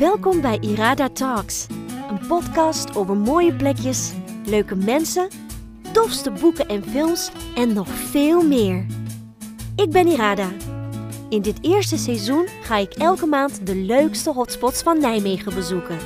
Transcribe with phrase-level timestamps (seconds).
[0.00, 1.66] Welkom bij Irada Talks,
[2.10, 4.12] een podcast over mooie plekjes,
[4.44, 5.28] leuke mensen,
[5.92, 8.86] tofste boeken en films en nog veel meer.
[9.76, 10.48] Ik ben Irada.
[11.28, 15.98] In dit eerste seizoen ga ik elke maand de leukste hotspots van Nijmegen bezoeken.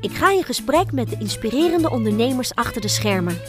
[0.00, 3.40] Ik ga in gesprek met de inspirerende ondernemers achter de schermen.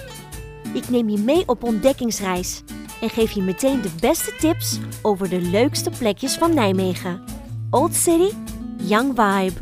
[0.74, 2.64] Ik neem je mee op ontdekkingsreis
[3.02, 7.24] en geef je meteen de beste tips over de leukste plekjes van Nijmegen.
[7.70, 8.36] Old City,
[8.86, 9.62] Young Vibe.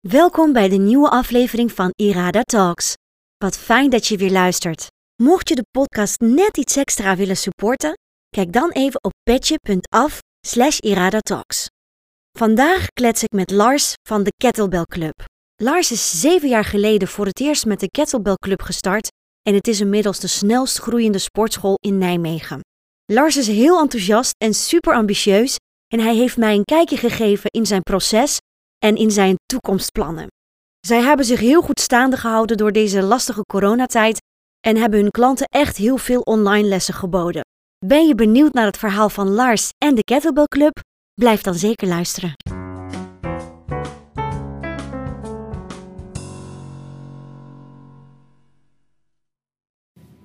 [0.00, 2.94] Welkom bij de nieuwe aflevering van Irada Talks.
[3.36, 4.86] Wat fijn dat je weer luistert.
[5.22, 7.92] Mocht je de podcast net iets extra willen supporten,
[8.28, 11.66] kijk dan even op petje.af slash iradatalks.
[12.38, 15.24] Vandaag klets ik met Lars van de Kettlebell Club.
[15.56, 19.08] Lars is zeven jaar geleden voor het eerst met de Kettlebell Club gestart
[19.42, 22.60] en het is inmiddels de snelst groeiende sportschool in Nijmegen.
[23.12, 25.56] Lars is heel enthousiast en super ambitieus
[25.92, 28.38] en hij heeft mij een kijkje gegeven in zijn proces
[28.78, 30.26] en in zijn toekomstplannen.
[30.86, 34.18] Zij hebben zich heel goed staande gehouden door deze lastige coronatijd
[34.66, 37.42] en hebben hun klanten echt heel veel online lessen geboden.
[37.86, 40.80] Ben je benieuwd naar het verhaal van Lars en de Kettlebell Club?
[41.14, 42.59] Blijf dan zeker luisteren.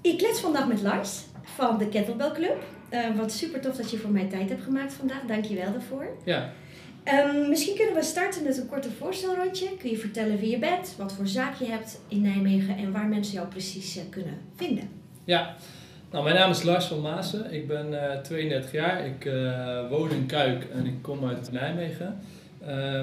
[0.05, 2.63] Ik klets vandaag met Lars van de Kettlebell Club.
[2.91, 5.21] Uh, wat super tof dat je voor mij tijd hebt gemaakt vandaag.
[5.27, 6.07] Dank je wel daarvoor.
[6.25, 6.49] Ja.
[7.27, 9.67] Um, misschien kunnen we starten met een korte voorstelrondje.
[9.79, 13.07] Kun je vertellen wie je bent, wat voor zaak je hebt in Nijmegen en waar
[13.07, 14.89] mensen jou precies uh, kunnen vinden?
[15.23, 15.55] Ja,
[16.11, 17.53] nou, mijn naam is Lars van Maassen.
[17.53, 19.05] Ik ben uh, 32 jaar.
[19.05, 19.29] Ik
[19.89, 22.19] woon in Kuik en ik kom uit Nijmegen.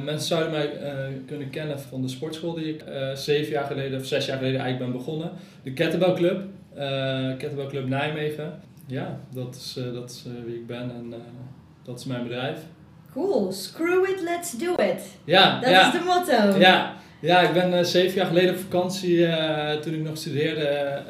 [0.05, 0.71] mensen zouden mij
[1.27, 4.93] kunnen kennen van de sportschool die ik zeven jaar geleden of zes jaar geleden eigenlijk
[4.93, 5.31] ben begonnen.
[5.63, 6.43] De Kettlebell Club.
[7.39, 8.61] Kettlebell Club Nijmegen.
[8.87, 11.15] Ja, dat is, dat is wie ik ben en
[11.83, 12.61] dat is mijn bedrijf.
[13.13, 13.53] Cool.
[13.53, 15.17] Screw it, let's do it.
[15.25, 15.87] Ja, dat ja.
[15.87, 16.59] is de motto.
[16.59, 19.27] Ja, ja ik ben zeven jaar geleden op vakantie,
[19.81, 21.03] toen ik nog studeerde,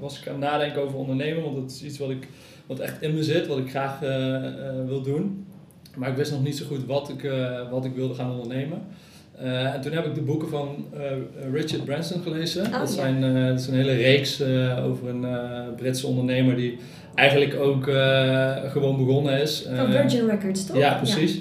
[0.00, 1.42] was ik aan het nadenken over ondernemen.
[1.42, 2.28] Want dat is iets wat, ik,
[2.66, 3.98] wat echt in me zit, wat ik graag
[4.86, 5.46] wil doen.
[5.96, 7.30] Maar ik wist nog niet zo goed wat ik,
[7.70, 8.82] wat ik wilde gaan ondernemen.
[9.42, 10.84] En toen heb ik de boeken van
[11.52, 12.66] Richard Branson gelezen.
[12.66, 14.42] Oh, dat, zijn, dat is een hele reeks
[14.86, 15.26] over een
[15.76, 16.78] Britse ondernemer die
[17.14, 17.84] eigenlijk ook
[18.72, 19.66] gewoon begonnen is.
[19.76, 20.76] Van Virgin Records, toch?
[20.76, 21.40] Ja, precies.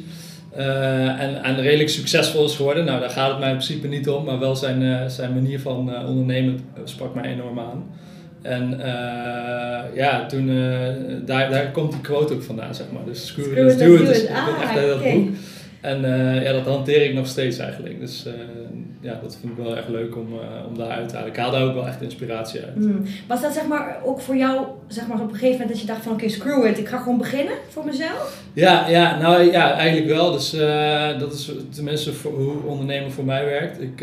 [0.56, 1.18] Ja.
[1.20, 2.86] En, en redelijk succesvol is geworden.
[2.86, 6.06] Nou, daar gaat het mij in principe niet om, maar wel zijn, zijn manier van
[6.08, 7.84] ondernemen sprak mij enorm aan.
[8.42, 8.78] En
[9.96, 10.48] ja, toen,
[11.26, 13.06] daar, daar komt die quote ook vandaan, zeg maar.
[13.06, 14.02] Dus screw, screw it, let's do it.
[14.02, 14.08] it.
[14.08, 15.28] Dus ah, echt uit dat boek.
[15.82, 16.02] En
[16.44, 18.00] ja, dat hanteer ik nog steeds eigenlijk.
[18.00, 18.26] Dus
[19.02, 21.32] ja, dat vind ik wel echt leuk om, uh, om daar uit te halen.
[21.32, 22.76] Ik haal daar ook wel echt inspiratie uit.
[22.76, 23.04] Mm.
[23.28, 25.88] Was dat zeg maar ook voor jou zeg maar, op een gegeven moment dat je
[25.88, 28.44] dacht van oké, okay, screw it, ik ga gewoon beginnen voor mezelf?
[28.54, 30.32] Ja, ja nou ja, eigenlijk wel.
[30.32, 30.52] Dus
[31.20, 33.82] dat is tenminste voor, hoe ondernemen voor mij werkt.
[33.82, 34.00] Ik,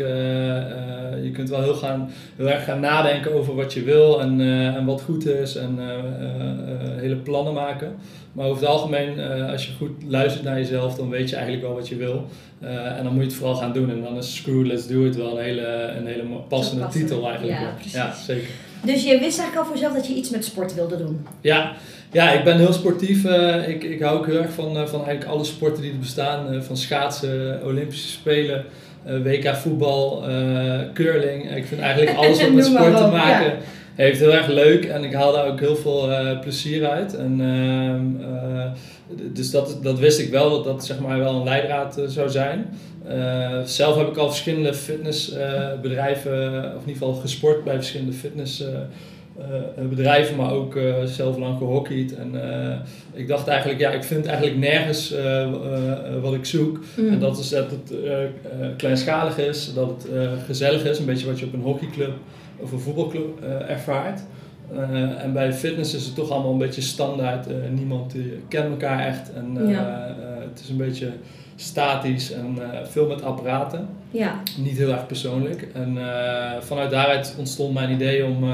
[1.23, 4.41] je kunt wel heel, gaan, heel erg gaan nadenken over wat je wil en,
[4.75, 5.79] en wat goed is en
[6.99, 7.95] hele plannen maken.
[8.31, 9.19] Maar over het algemeen,
[9.51, 12.25] als je goed luistert naar jezelf, dan weet je eigenlijk wel wat je wil.
[12.63, 13.89] Uh, en dan moet je het vooral gaan doen.
[13.89, 17.01] En dan is Screw Let's Do It wel een hele, een hele passende passen.
[17.01, 17.59] titel eigenlijk.
[17.59, 17.93] Ja, precies.
[17.93, 18.47] ja, zeker.
[18.81, 21.27] Dus je wist eigenlijk al voor jezelf dat je iets met sport wilde doen?
[21.41, 21.73] Ja,
[22.11, 23.23] ja ik ben heel sportief.
[23.23, 25.99] Uh, ik, ik hou ook heel erg van, uh, van eigenlijk alle sporten die er
[25.99, 26.63] bestaan.
[26.63, 28.65] van schaatsen, Olympische Spelen,
[29.23, 30.23] WK voetbal,
[30.93, 31.55] curling.
[31.55, 33.55] Ik vind eigenlijk alles wat met sport te maken ja.
[33.95, 34.85] heeft heel erg leuk.
[34.85, 36.09] En ik haal daar ook heel veel
[36.41, 37.15] plezier uit.
[37.15, 38.25] En, ehm,
[39.33, 42.29] dus dat, dat wist ik wel, dat dat zeg maar wel een leidraad uh, zou
[42.29, 42.69] zijn.
[43.07, 48.13] Uh, zelf heb ik al verschillende fitnessbedrijven, uh, of in ieder geval gesport bij verschillende
[48.13, 52.15] fitnessbedrijven, maar ook zelf lang gehockeyd.
[52.15, 52.31] En
[53.13, 55.13] ik dacht eigenlijk, ja, ik vind eigenlijk nergens
[56.21, 56.79] wat ik zoek.
[56.95, 57.09] Mm.
[57.09, 57.93] En dat is dat het
[58.77, 60.07] kleinschalig is, dat het
[60.45, 62.13] gezellig is, een beetje wat je op een hockeyclub
[62.57, 64.21] of een voetbalclub ervaart.
[64.71, 67.51] Uh, en bij fitness is het toch allemaal een beetje standaard.
[67.51, 68.15] Uh, niemand
[68.47, 69.33] kent elkaar echt.
[69.33, 70.15] En ja.
[70.49, 71.11] het is een beetje
[71.55, 73.87] statisch en veel met apparaten.
[74.11, 74.41] Ja.
[74.57, 75.67] Niet heel erg persoonlijk.
[75.73, 75.97] En
[76.59, 78.45] vanuit daaruit ontstond mijn idee om,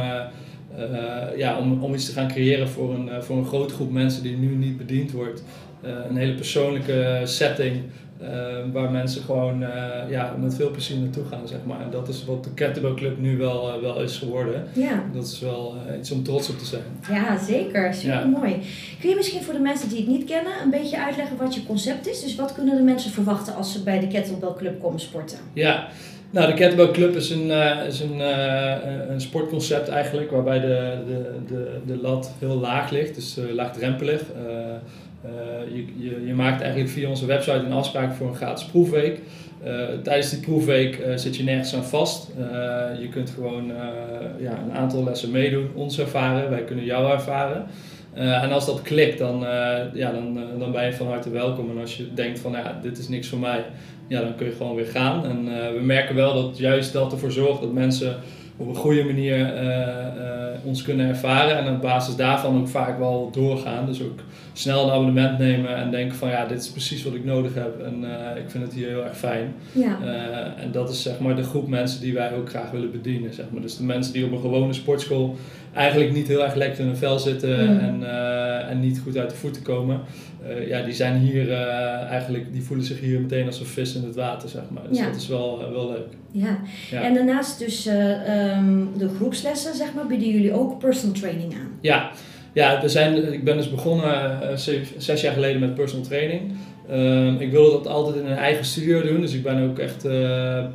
[1.38, 4.38] ja, om, om iets te gaan creëren voor een, voor een grote groep mensen die
[4.38, 5.44] nu niet bediend wordt.
[5.82, 7.76] een hele persoonlijke setting.
[8.24, 8.30] Uh,
[8.72, 9.70] waar mensen gewoon uh,
[10.10, 11.82] ja, met veel plezier naartoe gaan, zeg maar.
[11.82, 14.64] En dat is wat de Kettlebell Club nu wel, uh, wel is geworden.
[14.74, 15.04] Ja.
[15.14, 16.84] Dat is wel iets om trots op te zijn.
[17.10, 17.94] Ja, zeker.
[17.94, 18.26] Super ja.
[18.26, 18.60] mooi.
[19.00, 21.66] Kun je misschien voor de mensen die het niet kennen een beetje uitleggen wat je
[21.66, 22.22] concept is?
[22.22, 25.38] Dus wat kunnen de mensen verwachten als ze bij de Kettlebell Club komen sporten?
[25.54, 25.88] Ja.
[26.30, 28.76] Nou, de Kettlebell Club is een, uh, is een, uh,
[29.10, 34.22] een sportconcept eigenlijk, waarbij de, de, de, de lat heel laag ligt, dus uh, laagdrempelig.
[35.74, 39.20] Je, je, je maakt eigenlijk via onze website een afspraak voor een gratis proefweek.
[40.04, 42.32] tijdens die proefweek zit je nergens aan vast.
[43.00, 43.68] je kunt gewoon
[44.40, 47.66] ja, een aantal lessen meedoen, ons ervaren, wij kunnen jou ervaren.
[48.14, 49.40] en als dat klikt, dan,
[49.94, 51.70] ja, dan, dan ben je van harte welkom.
[51.70, 53.66] En als je denkt van ja, dit is niks voor mij,
[54.08, 55.26] ja, dan kun je gewoon weer gaan.
[55.26, 58.16] En we merken wel dat juist dat ervoor zorgt dat mensen
[58.64, 61.58] op een goede manier uh, uh, ons kunnen ervaren.
[61.58, 63.86] En op basis daarvan ook vaak wel doorgaan.
[63.86, 64.20] Dus ook
[64.54, 67.82] snel een abonnement nemen en denken van ja, dit is precies wat ik nodig heb.
[67.82, 68.04] En
[68.38, 69.54] ik vind het hier heel erg fijn.
[69.72, 69.98] Ja.
[70.58, 73.34] en dat is zeg maar de groep mensen die wij ook graag willen bedienen.
[73.34, 73.62] Zeg maar.
[73.62, 75.36] Dus de mensen die op een gewone sportschool
[75.74, 77.80] eigenlijk niet heel erg lekker in hun vel zitten mm.
[77.80, 78.04] en,
[78.70, 80.02] en niet goed uit de voeten komen.
[80.48, 83.96] Uh, ja, die zijn hier uh, eigenlijk, die voelen zich hier meteen als een vis
[83.96, 84.84] in het water, zeg maar.
[84.90, 86.08] Dus dat is wel, wel leuk.
[86.32, 86.60] Ja.
[86.92, 87.02] ja.
[87.02, 91.72] en daarnaast dus um, de groepslessen, zeg maar, bieden jullie ook personal training aan?
[91.82, 92.12] Ja,
[92.54, 94.40] ja we zijn, ik ben dus begonnen
[94.98, 96.42] zes jaar geleden met personal training.
[96.92, 100.04] Um, ik wilde dat altijd in een eigen studio doen, dus ik ben ook echt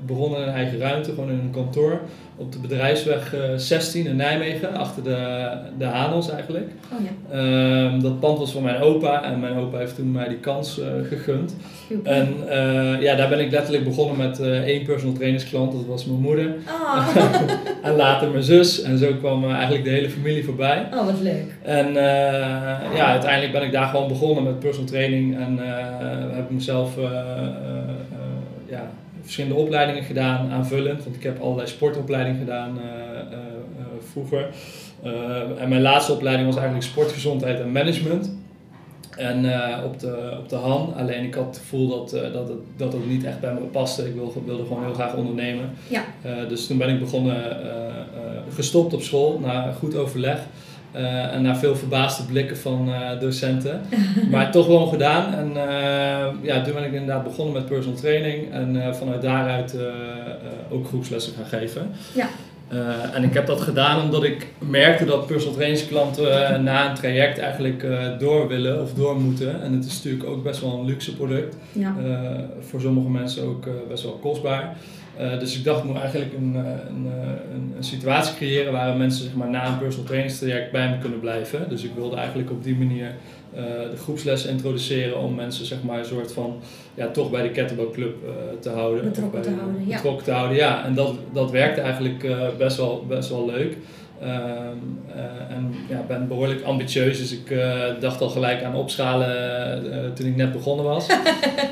[0.06, 2.00] begonnen in een eigen ruimte, gewoon in een kantoor
[2.38, 5.48] op de bedrijfsweg 16 eh, in Nijmegen, achter de,
[5.78, 6.70] de Hanels eigenlijk.
[6.92, 7.36] Oh, ja.
[7.36, 10.78] Ehm, dat pand was van mijn opa en mijn opa heeft toen mij die kans
[10.78, 11.56] uh, gegund.
[12.02, 16.20] En uh, ja, daar ben ik letterlijk begonnen met één personal trainersklant, dat was mijn
[16.20, 16.54] moeder.
[16.68, 17.16] Oh.
[17.82, 20.88] en later mijn zus en zo kwam eigenlijk de hele familie voorbij.
[20.94, 21.54] Oh, wat leuk.
[21.62, 21.92] En
[22.94, 25.58] ja, uiteindelijk ben ik daar gewoon begonnen met personal training en
[26.34, 26.96] heb ik mezelf
[28.66, 28.90] ja,
[29.28, 31.04] verschillende opleidingen gedaan, aanvullend.
[31.04, 32.84] Want ik heb allerlei sportopleidingen gedaan uh,
[34.12, 34.48] vroeger.
[35.58, 38.36] en mijn laatste opleiding was eigenlijk sportgezondheid en management.
[39.16, 39.36] En
[39.84, 40.94] op, de, op de Han.
[40.96, 44.06] Alleen ik had het gevoel dat, dat, het, dat het niet echt bij me paste.
[44.06, 45.70] Ik wilde, wilde gewoon heel graag ondernemen.
[45.88, 46.04] Ja.
[46.48, 47.56] dus toen ben ik begonnen,
[48.54, 50.38] gestopt op school, na goed overleg.
[50.96, 53.80] Uh, en na veel verbaasde blikken van uh, docenten.
[54.30, 55.34] maar toch gewoon gedaan.
[55.34, 58.52] En uh, ja, toen ben ik inderdaad begonnen met personal training.
[58.52, 59.76] En vanuit daaruit
[60.70, 61.90] ook groepslessen gaan geven.
[62.14, 62.28] Ja.
[63.14, 67.86] en ik heb dat gedaan omdat ik merkte dat personal trainingsklanten na een traject eigenlijk
[68.18, 69.62] door willen of door moeten.
[69.62, 71.56] En het is natuurlijk ook best wel een luxe product.
[71.72, 71.94] Ja.
[72.60, 74.76] voor sommige mensen ook best wel kostbaar.
[75.20, 78.72] Uh, dus ik dacht, ik moet eigenlijk een, eh, een, eh, een, een, situatie creëren
[78.72, 81.68] waar mensen zeg maar, na een personal trainingstraject bij me kunnen blijven.
[81.68, 83.14] Dus ik wilde eigenlijk op die manier
[83.54, 83.60] uh,
[83.90, 86.60] de groepslessen introduceren om mensen zeg maar, een soort van
[86.94, 88.30] ja, toch bij de kettlebell club uh,
[88.60, 89.04] te houden.
[89.04, 89.96] Betrokken te houden, ja.
[89.96, 90.84] Betrokken te houden, ja.
[90.84, 92.26] En dat, dat werkte eigenlijk
[92.58, 93.76] best, wel, best wel leuk.
[94.22, 95.00] Um,
[95.48, 97.56] en ja, ben behoorlijk ambitieus, dus ik
[98.00, 101.06] dacht al gelijk aan opschalen toen ik net begonnen was.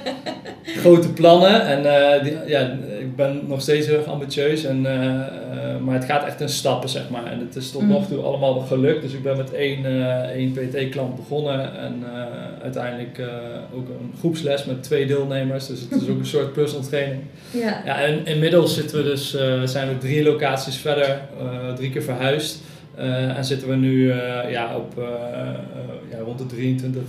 [0.82, 1.82] Grote plannen en
[2.22, 2.76] die, ja,
[3.16, 6.48] ik ben nog steeds heel erg ambitieus, en, eh, eh, maar het gaat echt in
[6.48, 7.26] stappen, zeg maar.
[7.26, 7.88] En het is tot mm.
[7.88, 9.02] nog toe allemaal gelukt.
[9.02, 12.04] Dus ik ben met één, uh, één PT-klant begonnen en
[12.62, 13.20] uiteindelijk
[13.74, 15.66] ook een groepsles met twee deelnemers.
[15.66, 17.22] Dus het is ook een soort personal training.
[17.50, 17.82] Ja.
[17.84, 19.30] ja en inmiddels zitten we dus,
[19.64, 21.20] zijn we drie locaties verder,
[21.76, 22.58] drie keer verhuisd.
[23.36, 24.12] en zitten we nu
[24.50, 24.94] ja, op
[26.10, 27.02] ja, rond de 23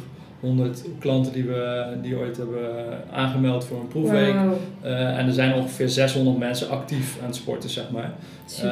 [0.47, 2.59] 100 klanten die we die ooit hebben
[3.11, 4.35] aangemeld voor een proefweek.
[4.83, 8.13] Uh, en er zijn ongeveer 600 mensen actief aan het sporten, zeg maar.
[8.63, 8.69] Uh,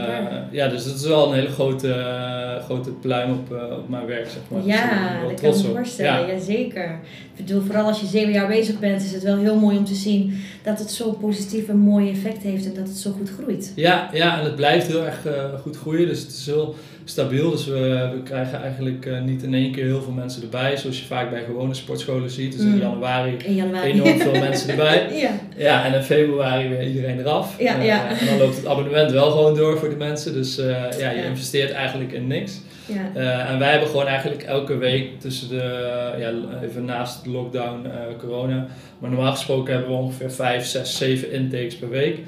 [0.52, 4.28] ja, dus dat is wel een hele grote, uh, grote pluim op, op mijn werk,
[4.30, 4.66] zeg maar.
[4.66, 6.28] Ja, dat kan ik me voorstellen.
[6.28, 6.40] Ja.
[6.40, 7.00] zeker.
[7.36, 9.86] Ik bedoel, vooral als je zeven jaar bezig bent, is het wel heel mooi om
[9.86, 13.32] te zien dat het zo positief en mooi effect heeft en dat het zo goed
[13.40, 13.72] groeit.
[13.76, 15.28] Ja, ja en het blijft heel erg
[15.62, 16.08] goed groeien.
[16.08, 17.52] Dus het is heel stabiel.
[17.52, 21.00] Dus we, we krijgen eigenlijk uh, niet in één keer heel veel mensen erbij, zoals
[21.00, 22.52] je vaak bij gewone sportscholen ziet.
[22.52, 22.80] Dus in mm.
[22.80, 23.92] januari, in januari.
[23.92, 25.08] enorm veel mensen erbij.
[25.24, 25.30] ja.
[25.58, 27.56] ja, en in februari weer iedereen eraf.
[27.60, 28.10] Ja, uh, ja.
[28.10, 30.34] En dan loopt het abonnement wel gewoon door voor de mensen.
[30.34, 32.62] Dus uh, ja, je investeert eigenlijk in niks.
[32.86, 33.22] Ja.
[33.22, 36.32] Uh, en wij hebben gewoon eigenlijk elke week tussen de, ja,
[36.64, 38.68] even naast de lockdown, uh, corona,
[39.00, 42.20] maar normaal gesproken hebben we ongeveer 5, 6, 7 intakes per week.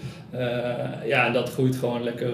[1.06, 2.29] Ja, en dat groeit gewoon lekker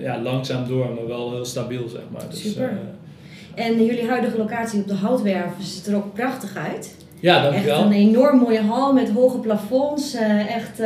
[0.00, 2.22] ja, langzaam door, maar wel heel stabiel, zeg maar.
[2.30, 2.78] Dus, Super.
[3.54, 6.96] en jullie huidige locatie op de Houtwerven ziet er ook prachtig uit.
[7.20, 7.76] Ja, dankjewel.
[7.76, 10.16] Echt een enorm mooie hal met hoge plafonds,
[10.48, 10.80] echt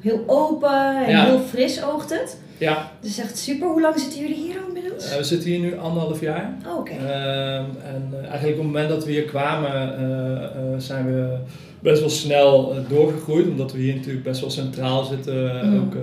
[0.00, 2.38] heel open en heel fris oogt het.
[2.58, 2.92] Ja.
[3.00, 3.68] Dus echt super.
[3.68, 5.10] Hoe lang zitten jullie hier al inmiddels?
[5.10, 6.56] Uh, we zitten hier nu anderhalf jaar.
[6.66, 6.92] Oh, oké.
[6.92, 7.04] Okay.
[7.04, 11.36] Uh, ehm, en uh, eigenlijk op het moment dat we hier kwamen, uh, zijn we
[11.80, 13.48] best wel snel doorgegroeid.
[13.48, 15.80] Omdat we hier natuurlijk best wel centraal zitten, mm.
[15.80, 15.96] ook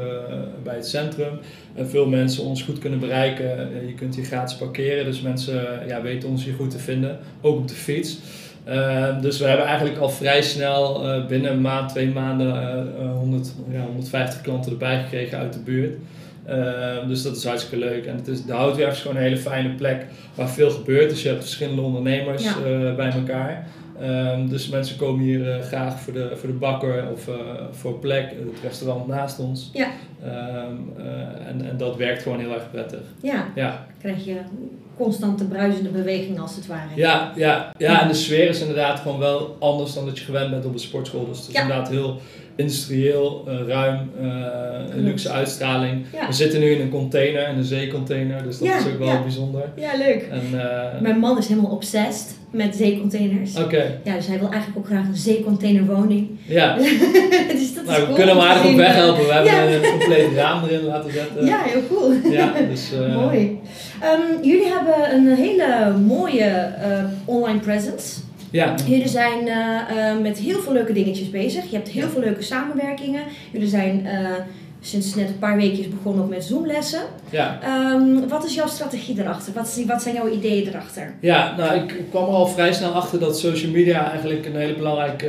[0.63, 1.39] bij het centrum.
[1.73, 3.69] En veel mensen ons goed kunnen bereiken.
[3.87, 7.19] je kunt hier gratis parkeren, dus mensen ja, weten ons hier goed te vinden.
[7.41, 8.17] Ook op de fiets.
[8.63, 12.47] Ehm, dus we hebben eigenlijk al vrij snel uh, binnen een maand, twee maanden,
[13.01, 15.97] uh, 100, ja, 150 klanten erbij gekregen uit de buurt.
[16.45, 18.05] Ehm, dus dat is hartstikke leuk.
[18.05, 21.09] En het is, de houtwerf is gewoon een hele fijne plek waar veel gebeurt.
[21.09, 23.67] Dus je hebt verschillende ondernemers uh, bij elkaar.
[24.01, 27.35] Um, dus mensen komen hier uh, graag voor de, voor de bakker of uh,
[27.71, 29.69] voor plek, het restaurant naast ons.
[29.73, 29.87] Ja.
[30.23, 31.05] Um, uh,
[31.47, 33.01] en, en dat werkt gewoon heel erg prettig.
[33.21, 33.45] Ja.
[33.55, 33.85] ja.
[33.99, 34.35] Krijg je
[34.97, 36.89] constante bruisende beweging als het ware.
[36.95, 40.49] Ja, ja, ja, en de sfeer is inderdaad gewoon wel anders dan dat je gewend
[40.49, 41.27] bent op een sportschool.
[41.27, 42.19] Dus het is inderdaad heel
[42.55, 44.27] industrieel, uh, ruim, uh,
[44.95, 46.05] een luxe uitstraling.
[46.27, 49.61] We zitten nu in een container, in een zeecontainer, dus dat is ook wel bijzonder.
[49.75, 50.27] Ja, leuk.
[50.31, 53.57] En, uh, Mijn man is helemaal obsessed met zeecontainers.
[53.57, 53.99] Oké.
[54.03, 56.29] Ja, dus hij wil eigenlijk ook graag een zeecontainerwoning.
[56.45, 56.75] Ja.
[57.59, 59.25] dus dat nou, is we kunnen hem aardig op weg helpen.
[59.25, 61.45] We hebben een compleet raam erin laten zetten.
[61.45, 62.13] Ja, heel cool.
[62.31, 62.91] Ja, dus,
[63.21, 63.59] Mooi.
[64.03, 66.73] Um, jullie hebben een hele mooie
[67.25, 68.19] online presence.
[68.53, 68.75] Ja.
[68.85, 71.69] Jullie zijn uh, uh, met heel veel leuke dingetjes bezig.
[71.69, 73.23] Je hebt heel veel leuke samenwerkingen.
[73.51, 74.29] Jullie zijn uh,
[74.79, 77.01] sinds net een paar weken begonnen ook met Zoomlessen.
[77.29, 77.59] Ja.
[77.91, 79.53] Um, wat is jouw strategie erachter?
[79.53, 81.13] Wat, wat zijn jouw ideeën erachter?
[81.19, 84.75] Ja, nou ik kwam er al vrij snel achter dat social media eigenlijk een, hele
[84.75, 85.21] belangrijk,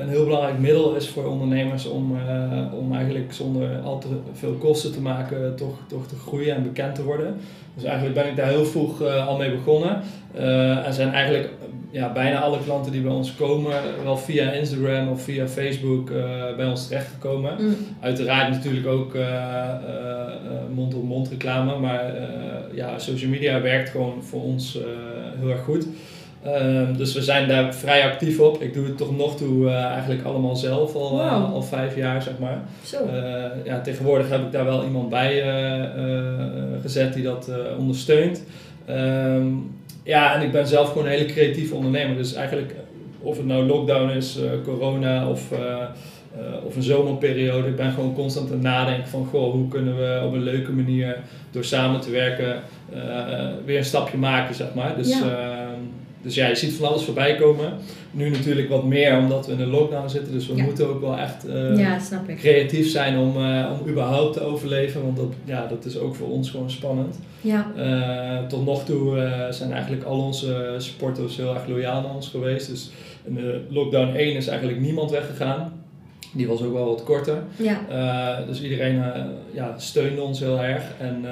[0.00, 2.16] een heel belangrijk middel is voor ondernemers om,
[2.78, 6.94] om eigenlijk zonder al te veel kosten te maken toch, toch te groeien en bekend
[6.94, 7.36] te worden.
[7.74, 10.02] Dus eigenlijk ben ik daar heel vroeg al mee begonnen.
[10.84, 11.50] en zijn eigenlijk
[11.92, 16.56] ja, bijna alle klanten die bij ons komen, wel via Instagram of via Facebook uh,
[16.56, 17.54] bij ons terechtgekomen.
[17.58, 17.76] Mm.
[18.00, 19.16] Uiteraard natuurlijk ook
[20.74, 22.14] mond-op-mond uh, reclame, maar
[22.74, 24.78] ja, social media werkt gewoon voor ons
[25.38, 25.86] heel erg goed.
[26.46, 28.62] Um, dus we zijn daar vrij actief op.
[28.62, 32.22] Ik doe het toch nog toe uh, eigenlijk allemaal zelf al, uh, al vijf jaar,
[32.22, 32.62] zeg maar.
[32.92, 35.44] Uh, ja, tegenwoordig heb ik daar wel iemand bij
[36.82, 38.44] gezet die dat ondersteunt.
[38.90, 39.70] Um,
[40.02, 42.16] ja, en ik ben zelf gewoon een hele creatieve ondernemer.
[42.16, 42.74] Dus eigenlijk,
[43.20, 45.48] of het nou lockdown is, corona of,
[46.64, 50.22] of een zomerperiode, ik ben gewoon constant aan het nadenken van, goh, hoe kunnen we
[50.26, 51.16] op een leuke manier
[51.50, 52.60] door samen te werken
[53.64, 54.96] weer een stapje maken, zeg maar.
[54.96, 55.70] Dus ja.
[56.22, 57.72] Dus ja, je ziet van alles voorbij komen.
[58.10, 60.32] Nu natuurlijk wat meer omdat we in de lockdown zitten.
[60.32, 65.02] Dus we moeten ook wel echt uh, creatief zijn om, uh, om überhaupt te overleven.
[65.02, 67.18] Want dat, ja, dat is ook voor ons gewoon spannend.
[67.40, 67.72] Ja.
[67.76, 69.16] Uh, tot nog toe
[69.50, 72.68] zijn eigenlijk al onze supporters heel erg loyaal naar ons geweest.
[72.68, 72.90] Dus
[73.24, 75.72] in de lockdown 1 is eigenlijk niemand weggegaan.
[76.34, 77.42] Die was ook wel wat korter.
[77.56, 78.44] Ja.
[78.46, 79.02] Dus iedereen
[79.52, 80.82] ja, steunde ons heel erg.
[80.98, 81.24] En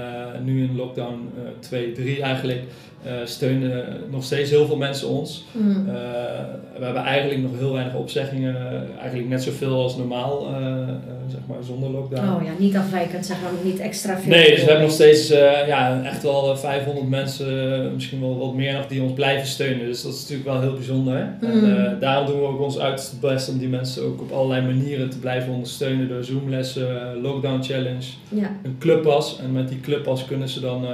[0.44, 1.30] nu in lockdown
[1.60, 2.62] 2, 3 eigenlijk
[3.06, 5.44] uh, steunen nog steeds heel veel mensen ons.
[5.52, 5.70] Mm.
[5.70, 5.94] Uh,
[6.78, 8.56] we hebben eigenlijk nog heel weinig opzeggingen,
[8.98, 10.88] eigenlijk net zoveel als normaal, uh,
[11.28, 12.28] zeg maar zonder lockdown.
[12.28, 14.30] Oh ja, niet afwijkend, zeg maar, niet extra veel.
[14.30, 15.28] Nee, dus we hebben nog steeds
[15.66, 19.86] ja, echt wel 500 mensen, misschien wel wat meer nog, die ons blijven steunen.
[19.86, 21.34] Dus dat is natuurlijk wel heel bijzonder.
[21.40, 21.48] Mm.
[21.48, 25.10] En daarom doen we ook ons uiterste best om die mensen ook op allerlei manieren
[25.10, 28.50] te blijven ondersteunen door Zoomlessen, Lockdown Challenge, ja.
[28.62, 29.38] een clubpas.
[29.38, 30.86] En met die clubpas kunnen ze dan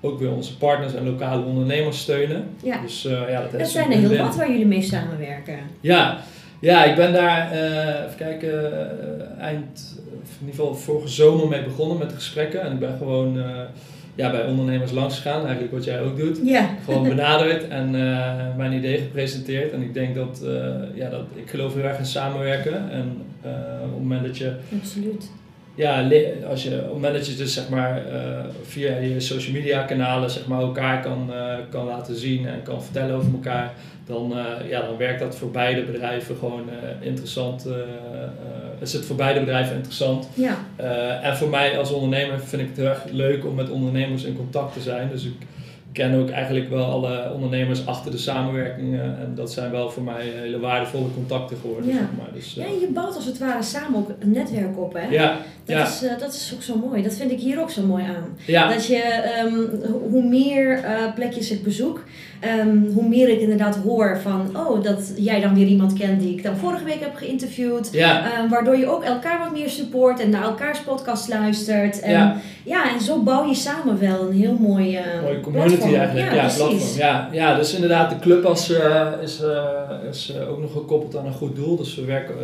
[0.00, 2.44] ook weer onze partners en lokale ondernemers steunen.
[2.62, 2.80] Ja.
[2.80, 5.58] Dus, uh, ja, dat, zijn er heel wat waar jullie mee samenwerken.
[5.80, 6.18] Ja,
[6.60, 10.00] ja ik ben daar, uh, even kijken, uh, eind,
[10.40, 12.60] in ieder geval vorige zomer mee begonnen met gesprekken.
[12.60, 13.42] En ik ben gewoon
[14.14, 16.40] ja, bij ondernemers langs gegaan, eigenlijk wat jij ook doet.
[16.44, 16.68] Ja.
[16.84, 17.90] Gewoon benaderd en
[18.56, 19.72] mijn idee gepresenteerd.
[19.72, 20.42] En ik denk dat,
[20.94, 22.90] ja, dat ik geloof heel erg in samenwerken.
[22.90, 23.22] En
[23.82, 24.52] op het moment dat je...
[24.80, 25.30] Absoluut
[25.78, 26.08] ja,
[26.48, 29.82] als je, op het moment dat je dus zeg maar uh, via je social media
[29.82, 33.72] kanalen zeg maar elkaar kan, uh, kan laten zien en kan vertellen over elkaar,
[34.06, 36.70] dan, uh, ja, dan werkt dat voor beide bedrijven gewoon
[37.00, 37.66] interessant.
[38.80, 40.28] is het voor beide bedrijven interessant.
[40.34, 40.56] Ja.
[41.22, 44.36] en voor mij als ondernemer vind ik het heel erg leuk om met ondernemers in
[44.36, 45.08] contact te zijn.
[45.10, 45.36] Dus ik,
[45.92, 49.18] ken ook eigenlijk wel alle ondernemers achter de samenwerkingen.
[49.18, 51.86] En dat zijn wel voor mij hele waardevolle contacten geworden.
[51.86, 52.32] Ja, zeg maar.
[52.32, 54.92] dus, ja je bouwt als het ware samen ook een netwerk op.
[54.92, 55.08] Hè?
[55.08, 55.86] Ja, dat, ja.
[55.86, 57.02] Is, uh, dat is ook zo mooi.
[57.02, 58.38] Dat vind ik hier ook zo mooi aan.
[58.46, 58.68] Ja.
[58.68, 62.04] Dat je, um, hoe meer uh, plekjes ik bezoek,
[62.60, 66.36] um, hoe meer ik inderdaad hoor van, oh, dat jij dan weer iemand kent die
[66.36, 67.88] ik dan vorige week heb geïnterviewd.
[67.92, 68.38] Ja.
[68.38, 72.00] Um, waardoor je ook elkaar wat meer support en naar elkaars podcast luistert.
[72.00, 72.36] En, ja.
[72.64, 75.94] ja, en zo bouw je samen wel een heel mooi uh, Mooie community platform.
[75.94, 76.30] eigenlijk.
[76.30, 76.98] Ja, ja platform.
[76.98, 81.26] Ja, ja, dus inderdaad, de club als, uh, is, uh, is ook nog gekoppeld aan
[81.26, 81.76] een goed doel.
[81.76, 82.34] Dus we werken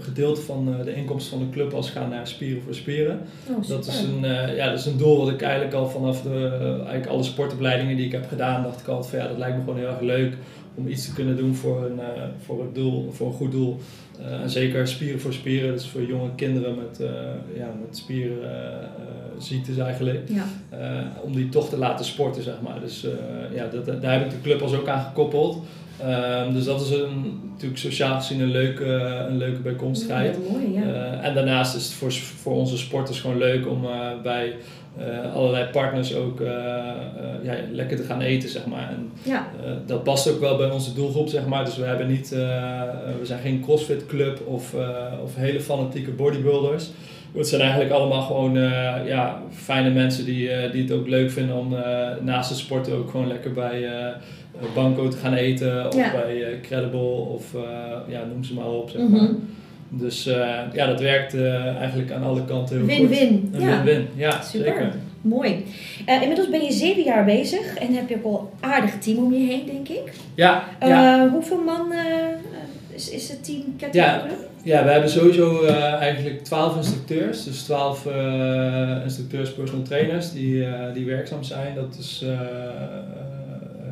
[0.00, 3.20] gedeelte van de inkomsten van de club als gaan naar Spieren voor Spieren.
[3.48, 4.20] Oh, dat, is een,
[4.54, 8.06] ja, dat is een doel wat ik eigenlijk al vanaf de, eigenlijk alle sportopleidingen die
[8.06, 10.34] ik heb gedaan, dacht ik al van ja, dat lijkt me gewoon heel erg leuk
[10.74, 12.00] om iets te kunnen doen voor een,
[12.44, 13.80] voor het doel, voor een goed doel.
[14.42, 17.08] en zeker spieren voor spieren, dus voor jonge kinderen met,
[17.56, 20.28] ja, met spierziektes eigenlijk.
[20.28, 20.44] Ja.
[21.22, 22.80] om die toch te laten sporten, zeg maar.
[22.80, 23.06] Dus
[23.54, 25.62] ja, dat, daar heb ik de club als ook aan gekoppeld.
[26.06, 28.84] Um, dus dat is een, natuurlijk sociaal gezien een leuke,
[29.28, 30.38] een leuke bijkomstigheid.
[30.46, 30.82] Ja, mooi, ja.
[30.82, 33.90] Uh, en daarnaast is het voor, voor onze sporters gewoon leuk om uh,
[34.22, 34.54] bij
[34.98, 36.40] uh, allerlei partners ook
[37.42, 38.88] ja, lekker te gaan eten, zeg maar.
[38.88, 39.48] En ja.
[39.86, 41.64] dat past ook wel bij onze doelgroep, zeg maar.
[41.64, 44.74] Dus we hebben niet, we zijn geen crossfit club of,
[45.22, 46.90] of hele fanatieke bodybuilders.
[47.36, 48.54] Het zijn eigenlijk allemaal gewoon
[49.06, 51.74] ja, fijne mensen die, die het ook leuk vinden om
[52.20, 53.88] naast het sporten ook gewoon lekker bij
[54.74, 57.62] Banco te gaan eten of bij uh, Credible of uh,
[58.08, 58.90] ja, noem ze maar op.
[58.90, 59.20] Zeg maar.
[59.20, 59.34] Mhm.
[59.88, 60.24] Dus
[60.72, 61.34] ja, dat werkt
[61.78, 63.08] eigenlijk aan alle kanten heel win, goed.
[63.08, 63.54] Win-win.
[63.58, 63.82] Ja.
[63.82, 64.66] Win-win, ja, Super.
[64.66, 64.92] zeker.
[65.20, 65.64] Mooi.
[66.06, 69.32] inmiddels ben je zeven jaar bezig en heb je ook al een aardig team om
[69.32, 70.12] je heen, denk ik.
[70.34, 70.64] Ja.
[70.80, 71.28] ja.
[71.28, 71.92] Hoeveel man
[72.94, 74.26] is, is het team Ja,
[74.62, 77.44] ja, we hebben sowieso eigenlijk twaalf instructeurs.
[77.44, 78.06] Dus twaalf
[79.02, 81.74] instructeurs, personal trainers die, die werkzaam zijn.
[81.74, 82.24] Dat is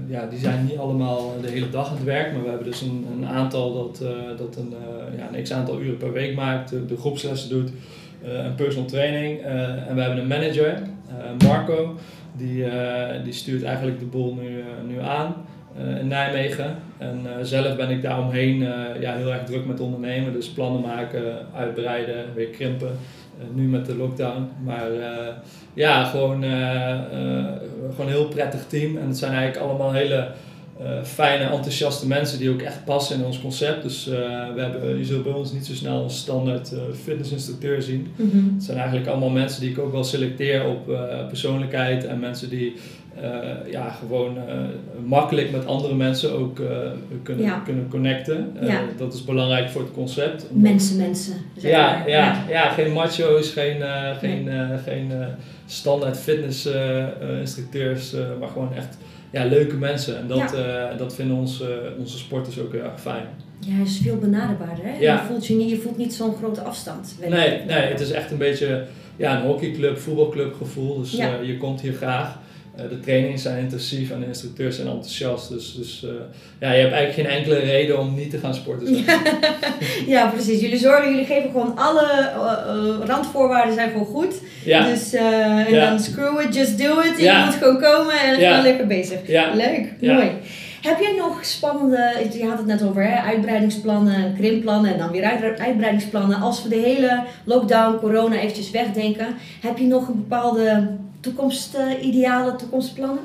[0.08, 2.80] ja, die zijn niet allemaal de hele dag aan het werk, maar we hebben dus
[2.80, 6.34] een, een aantal dat, uh, dat een, uh, ja, een x aantal uren per week
[6.34, 7.70] maakt, de, groepslessen doet,
[8.24, 9.42] uh, een personal training.
[9.42, 10.82] en we hebben een manager,
[11.44, 11.96] Marco,
[12.36, 12.64] die,
[13.24, 15.34] die stuurt eigenlijk de boel nu, nu aan
[16.00, 16.76] in Nijmegen.
[16.98, 18.58] En zelf ben ik daar omheen
[19.00, 21.22] ja, heel erg druk met ondernemen, dus plannen maken,
[21.54, 22.90] uitbreiden, weer krimpen.
[23.54, 24.48] Nu met de lockdown.
[24.64, 24.90] Maar
[25.74, 26.98] ja, gewoon, uh,
[27.90, 28.96] gewoon een heel prettig team.
[28.96, 30.28] En het zijn eigenlijk allemaal hele
[31.02, 33.82] fijne, enthousiaste mensen die ook echt passen in ons concept.
[33.82, 34.04] Dus
[34.54, 38.06] we hebben, je zult bij ons niet zo snel een standaard fitnessinstructeur zien.
[38.16, 38.54] Mhm.
[38.54, 40.86] Het zijn eigenlijk allemaal mensen die ik ook wel selecteer op
[41.28, 42.74] persoonlijkheid en mensen die
[43.70, 44.38] ja, gewoon
[45.04, 46.60] makkelijk met andere mensen ook
[47.22, 48.56] kunnen, kunnen connecten.
[48.96, 50.46] Dat is belangrijk voor het concept.
[50.52, 51.34] Mensen, mensen.
[51.54, 53.82] Ja, ja, ja, ja, geen macho's, geen,
[54.20, 54.78] geen, nee.
[54.84, 55.12] geen
[55.68, 57.04] standaard fitness uh,
[57.40, 58.96] instructeurs, uh, maar gewoon echt
[59.30, 60.18] ja, leuke mensen.
[60.18, 60.94] En dat, ja.
[60.94, 61.62] dat vinden ons,
[61.98, 63.24] onze sporters ook heel erg fijn.
[63.60, 64.84] Ja, hij is veel benaderbaarder.
[64.84, 64.98] Hè?
[64.98, 65.14] Ja.
[65.14, 67.16] Je, voelt je, niet, je voelt niet zo'n grote afstand.
[67.20, 68.84] Nee, nee, het is echt een beetje
[69.16, 71.00] ja, een hockeyclub, voetbalclub gevoel.
[71.00, 71.10] Dus
[71.42, 72.38] je komt hier graag.
[72.78, 75.48] Eh, de trainingen zijn intensief en de instructeurs zijn enthousiast.
[75.48, 76.10] Dus, dus uh,
[76.60, 78.94] ja, je hebt eigenlijk geen enkele reden om niet te gaan sporten.
[78.94, 79.20] Ja.
[80.14, 80.60] ja, precies.
[80.60, 84.34] Jullie zorgen, jullie geven gewoon alle uh, randvoorwaarden zijn gewoon goed.
[84.64, 84.88] Ja.
[84.88, 87.20] Dus en dan screw it, just do it.
[87.20, 89.18] Je moet gewoon komen en gewoon lekker bezig.
[89.54, 90.30] Leuk, mooi.
[90.82, 95.24] Heb jij nog spannende, je had het net over hè, uitbreidingsplannen, krimpplannen en dan weer
[95.58, 96.40] uitbreidingsplannen.
[96.40, 99.26] Als we de hele lockdown, corona eventjes wegdenken,
[99.60, 100.88] heb je nog een bepaalde
[101.20, 103.24] toekomstidealen, toekomstplannen?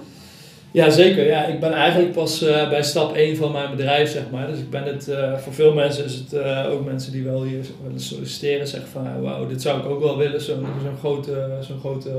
[0.73, 1.25] Ja, zeker.
[1.25, 4.47] Ja, ik ben eigenlijk pas uh, bij stap 1 van mijn bedrijf, zeg maar.
[4.47, 7.43] Dus ik ben het, uh, voor veel mensen is het uh, ook mensen die wel
[7.43, 11.47] hier willen solliciteren, zeggen van, wauw, dit zou ik ook wel willen, zo'n zo'n grote,
[11.61, 12.09] zo'n grote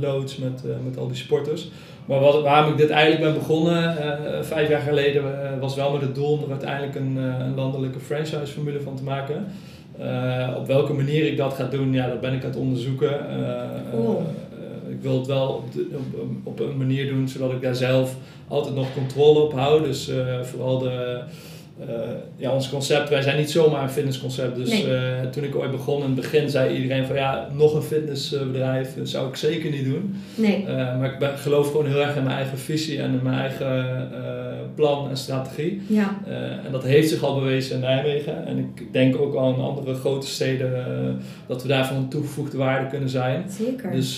[0.00, 1.68] loods met, met al die sporters.
[2.06, 3.96] Maar wat, waarom ik dit eigenlijk ben begonnen,
[4.44, 5.22] vijf jaar geleden,
[5.60, 9.46] was wel met het doel om er uiteindelijk een, een landelijke franchise-formule van te maken.
[10.56, 13.18] op welke manier ik dat ga doen, ja, dat ben ik aan het onderzoeken.
[14.94, 18.16] Ik wil het wel op, op, op, een manier doen zodat ik daar zelf
[18.48, 19.82] altijd nog controle op hou.
[19.82, 21.22] Dus uh, vooral de,
[22.36, 24.56] ja, ons concept, wij zijn niet zomaar een fitnessconcept.
[24.56, 24.86] Dus nee.
[24.86, 28.96] uh, toen ik ooit begon, in het begin zei iedereen van ja, nog een fitnessbedrijf
[29.02, 30.14] zou ik zeker niet doen.
[30.34, 30.64] Nee.
[30.68, 34.08] maar ik ben, geloof gewoon heel erg in mijn eigen visie en in mijn eigen
[34.74, 35.82] plan en strategie.
[35.86, 36.18] Ja.
[36.64, 38.46] en dat heeft zich al bewezen in Nijmegen.
[38.46, 40.72] En ik denk ook al in andere grote steden
[41.46, 43.44] dat we daar van een toegevoegde waarde kunnen zijn.
[43.48, 43.92] Zeker.
[43.92, 44.16] Dus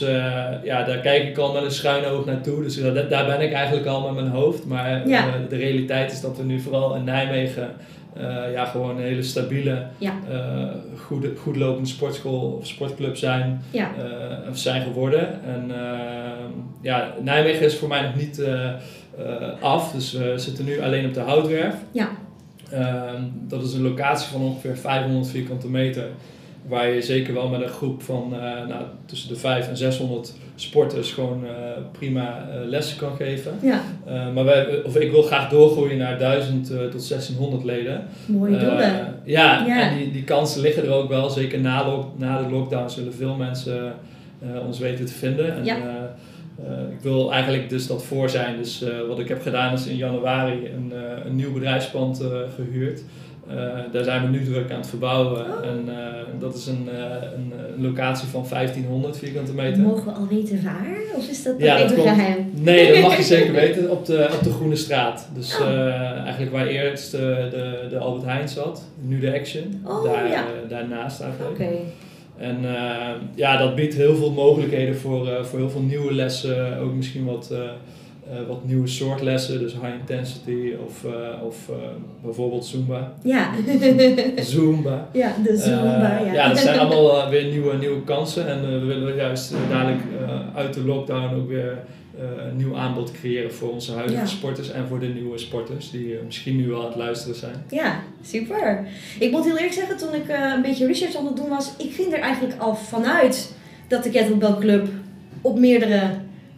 [0.64, 2.62] ja, daar kijk ik al met een schuine oog naartoe.
[2.62, 4.66] Dus daar, daar ben ik eigenlijk al met mijn hoofd.
[4.66, 5.24] Maar ja.
[5.48, 9.86] de realiteit is dat we nu vooral in Nijmegen uh, ja, gewoon een hele stabiele,
[9.98, 10.12] ja.
[10.30, 13.90] uh, goede, goed lopende sportschool of sportclub zijn, ja.
[13.98, 15.44] uh, zijn geworden.
[15.44, 15.70] En
[16.80, 18.42] ja, Nijmegen is voor mij nog niet
[19.60, 21.74] af, dus we zitten nu alleen op de Houtwerf.
[21.90, 22.08] Ja.
[22.70, 26.04] Ehm, dat is een locatie van ongeveer 500 vierkante meter
[26.68, 30.34] waar je zeker wel met een groep van uh, nou, tussen de 500 en 600
[30.54, 31.50] sporters gewoon uh,
[31.92, 33.52] prima uh, lessen kan geven.
[33.62, 33.82] Ja.
[34.34, 38.04] maar wij, of ik wil graag doorgroeien naar 1000 tot 1600 leden.
[38.26, 39.14] Mooie doelen.
[39.24, 41.30] ja, ja, en die, die kansen liggen er ook wel.
[41.30, 43.92] Zeker na, na de lockdown zullen veel mensen
[44.66, 45.54] ons weten te vinden.
[45.54, 45.76] En, ja.
[46.90, 48.56] ik wil eigenlijk dus dat voor zijn.
[48.56, 50.92] Dus wat ik heb gedaan is in januari een,
[51.26, 52.22] een nieuw bedrijfspand
[52.56, 53.02] gehuurd.
[53.92, 55.40] Daar zijn we nu druk aan het verbouwen.
[55.40, 55.66] Oh.
[55.66, 55.88] En
[56.38, 56.88] dat is een,
[57.34, 59.82] een, een, locatie van 1500 vierkante meter.
[59.82, 60.96] Mogen we al weten waar?
[61.16, 62.50] Of is dat ja, dat geheim?
[62.54, 63.90] Nee, dat mag je zeker weten.
[63.90, 65.28] Op de, op de Groene Straat.
[65.34, 65.66] Dus oh.
[66.22, 68.84] eigenlijk waar eerst de, de, Albert Heijn zat.
[69.00, 69.80] Nu de Action.
[69.84, 70.44] Oh, daar, ja.
[70.68, 71.58] daarnaast eigenlijk.
[72.36, 76.78] En uh, ja, dat biedt heel veel mogelijkheden voor, uh, voor heel veel nieuwe lessen.
[76.78, 77.58] Ook misschien wat, uh,
[78.48, 81.04] wat nieuwe soort lessen, dus high intensity of,
[81.42, 81.56] of
[82.22, 83.12] bijvoorbeeld Zumba.
[83.22, 83.50] Ja.
[84.36, 85.08] Zumba.
[85.12, 86.20] Ja, de Zumba.
[86.24, 86.32] ja.
[86.32, 88.48] ja, dat zijn allemaal weer nieuwe, nieuwe kansen.
[88.48, 90.02] En we willen juist dadelijk
[90.54, 91.78] uit de lockdown ook weer
[92.50, 96.56] een nieuw aanbod creëren voor onze huidige sporters en voor de nieuwe sporters die misschien
[96.56, 97.64] nu al aan het luisteren zijn.
[97.70, 98.86] Ja, super.
[99.18, 101.94] Ik moet heel eerlijk zeggen, toen ik een beetje research aan het doen was, ik
[101.94, 103.54] ging er eigenlijk al vanuit
[103.88, 104.88] dat de Kettlebell Club
[105.40, 106.10] op meerdere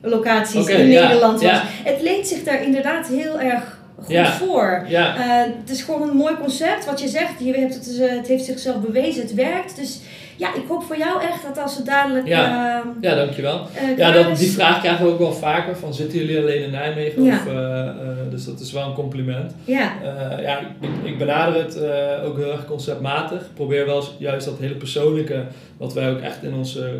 [0.02, 1.60] locaties in Nederland was.
[1.84, 4.84] Het leent zich daar inderdaad heel erg goed voor.
[4.88, 5.14] Ja.
[5.60, 6.84] het is gewoon een mooi concept.
[6.84, 9.76] Wat je zegt, je hebt het, het heeft zichzelf bewezen, het werkt.
[9.76, 10.00] Dus
[10.38, 12.26] ja, ik hoop voor jou echt dat als het dadelijk.
[12.26, 13.66] Ja, uh, ja dankjewel.
[13.82, 16.70] Uh, ja, dat, die vraag krijgen we ook wel vaker: van zitten jullie alleen in
[16.70, 17.22] Nijmegen?
[17.22, 17.34] Ja.
[17.34, 17.88] Of, uh,
[18.30, 19.54] dus dat is wel een compliment.
[19.64, 19.92] Ja,
[20.40, 21.76] ja ik, ik benader het
[22.24, 23.40] ook heel erg conceptmatig.
[23.40, 25.44] Ik probeer wel juist dat hele persoonlijke,
[25.76, 26.92] wat wij ook echt in onze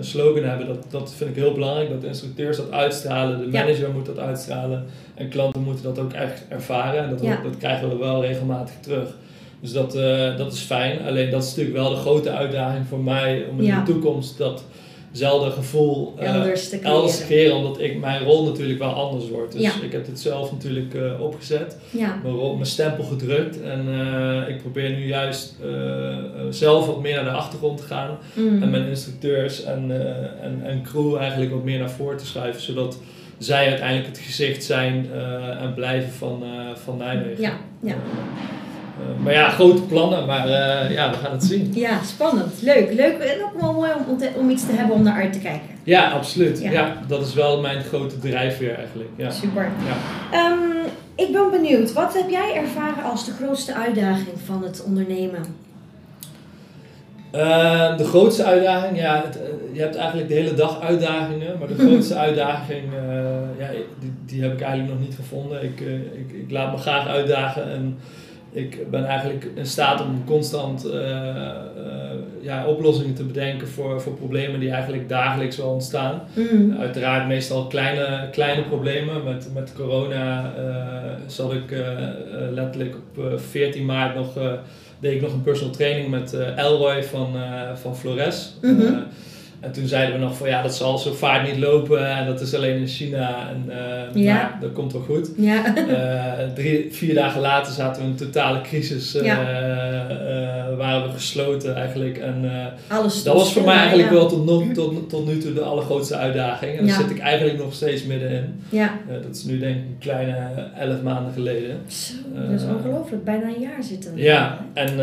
[0.00, 1.90] slogan hebben, dat, dat vind ik heel belangrijk.
[1.90, 6.12] Dat de instructeurs dat uitstralen, de manager moet dat uitstralen en klanten moeten dat ook
[6.12, 7.02] echt ervaren.
[7.02, 9.08] En dat, dat krijgen we wel regelmatig terug.
[9.60, 11.02] Dus dat, uh, dat is fijn.
[11.06, 15.50] Alleen dat is natuurlijk wel de grote uitdaging voor mij om in de toekomst datzelfde
[15.50, 17.56] gevoel uh, elders te creëren.
[17.56, 19.52] Omdat ik, mijn rol natuurlijk wel anders wordt.
[19.52, 21.76] Dus ik heb dit zelf natuurlijk uh, opgezet.
[21.90, 22.20] Ja.
[22.22, 23.62] Mijn, rol, mijn stempel gedrukt.
[23.62, 23.88] En
[24.48, 25.56] ik probeer nu juist
[26.50, 28.18] zelf wat meer naar de achtergrond te gaan.
[28.34, 28.62] Mm.
[28.62, 29.90] En mijn instructeurs en,
[30.42, 32.62] en, en crew eigenlijk wat meer naar voren te schuiven.
[32.62, 32.98] Zodat
[33.38, 35.10] zij uiteindelijk het gezicht zijn
[35.60, 36.42] en blijven van,
[36.74, 37.42] van Nijmegen.
[37.42, 37.94] Ja, ja.
[39.00, 41.70] Eh, maar ja, grote plannen, maar uh, ja, we gaan het zien.
[41.74, 42.62] Ja, spannend.
[42.62, 42.92] Leuk.
[42.92, 45.68] Leuk en ook wel mooi om, om iets te hebben om naar uit te kijken.
[45.84, 46.60] Ja, absoluut.
[46.60, 46.96] Ja.
[47.06, 49.08] dat is wel mijn grote drijfveer eigenlijk.
[49.16, 49.30] Ja.
[49.30, 49.68] Super.
[49.86, 50.50] Ja.
[50.50, 50.60] Um,
[51.14, 55.40] ik ben benieuwd, wat heb jij ervaren als de grootste uitdaging van het ondernemen?
[57.34, 59.38] Uh, de grootste uitdaging, ja, het,
[59.72, 62.82] je hebt eigenlijk de hele dag uitdagingen, maar de grootste uitdaging,
[63.58, 65.62] ja, die, die heb ik eigenlijk nog niet gevonden.
[65.62, 65.80] Ik,
[66.12, 67.98] ik, ik laat me graag uitdagen en
[68.52, 71.00] ik ben eigenlijk in staat om constant uh, uh,
[72.40, 76.22] ja, oplossingen te bedenken voor, voor problemen die eigenlijk dagelijks wel ontstaan.
[76.34, 76.76] Mm.
[76.78, 79.24] Uiteraard meestal kleine, kleine problemen.
[79.24, 81.74] Met, met corona uh, zat ik
[82.50, 84.32] letterlijk op 14 maart nog,
[84.98, 87.34] deed ik nog een personal training met Elroy van,
[87.74, 88.54] van Flores.
[88.62, 89.04] Mm -hmm.
[89.60, 92.40] En toen zeiden we nog van ja, dat zal zo vaart niet lopen en dat
[92.40, 94.34] is alleen in China en uh, ja.
[94.34, 95.30] Nou, dat komt wel goed.
[95.36, 95.76] Ja.
[95.76, 99.36] Uh, drie, vier dagen later zaten we in een totale crisis, uh,
[100.76, 102.18] waren we gesloten eigenlijk.
[102.18, 102.50] En
[102.88, 106.78] Alles dat was voor mij eigenlijk wel tot, tot, tot nu toe de allergrootste uitdaging.
[106.78, 108.62] En daar zit ik eigenlijk nog steeds middenin.
[108.68, 108.98] Ja.
[109.22, 110.36] dat is nu denk ik een kleine
[110.78, 111.80] elf maanden geleden.
[111.86, 114.12] Zo, dat is ongelooflijk, bijna een jaar zitten.
[114.16, 114.96] Ja, en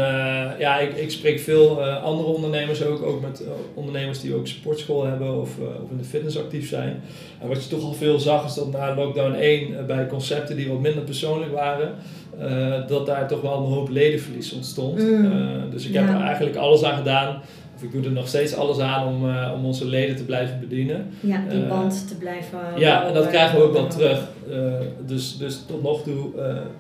[0.60, 3.44] ja, ik, ik spreek veel andere ondernemers ook, ook met
[3.74, 7.02] ondernemers die ook sportschool hebben of, uh, of in de fitness actief zijn.
[7.42, 10.56] En wat je toch al veel zag is dat na lockdown 1 eh, bij concepten
[10.56, 11.94] die wat minder persoonlijk waren,
[12.42, 15.00] uh, dat daar toch wel een hoop ledenverlies ontstond.
[15.00, 15.70] Mm.
[15.72, 17.42] dus ik heb er eigenlijk alles aan gedaan
[17.76, 20.60] of ik doe er nog steeds alles aan om, uh, om onze leden te blijven
[20.60, 21.10] bedienen.
[21.20, 22.60] Ja, die band te blijven.
[22.78, 24.20] Ja, en dat krijgen we ook wel terug.
[25.06, 26.32] Dus, dus tot nog toe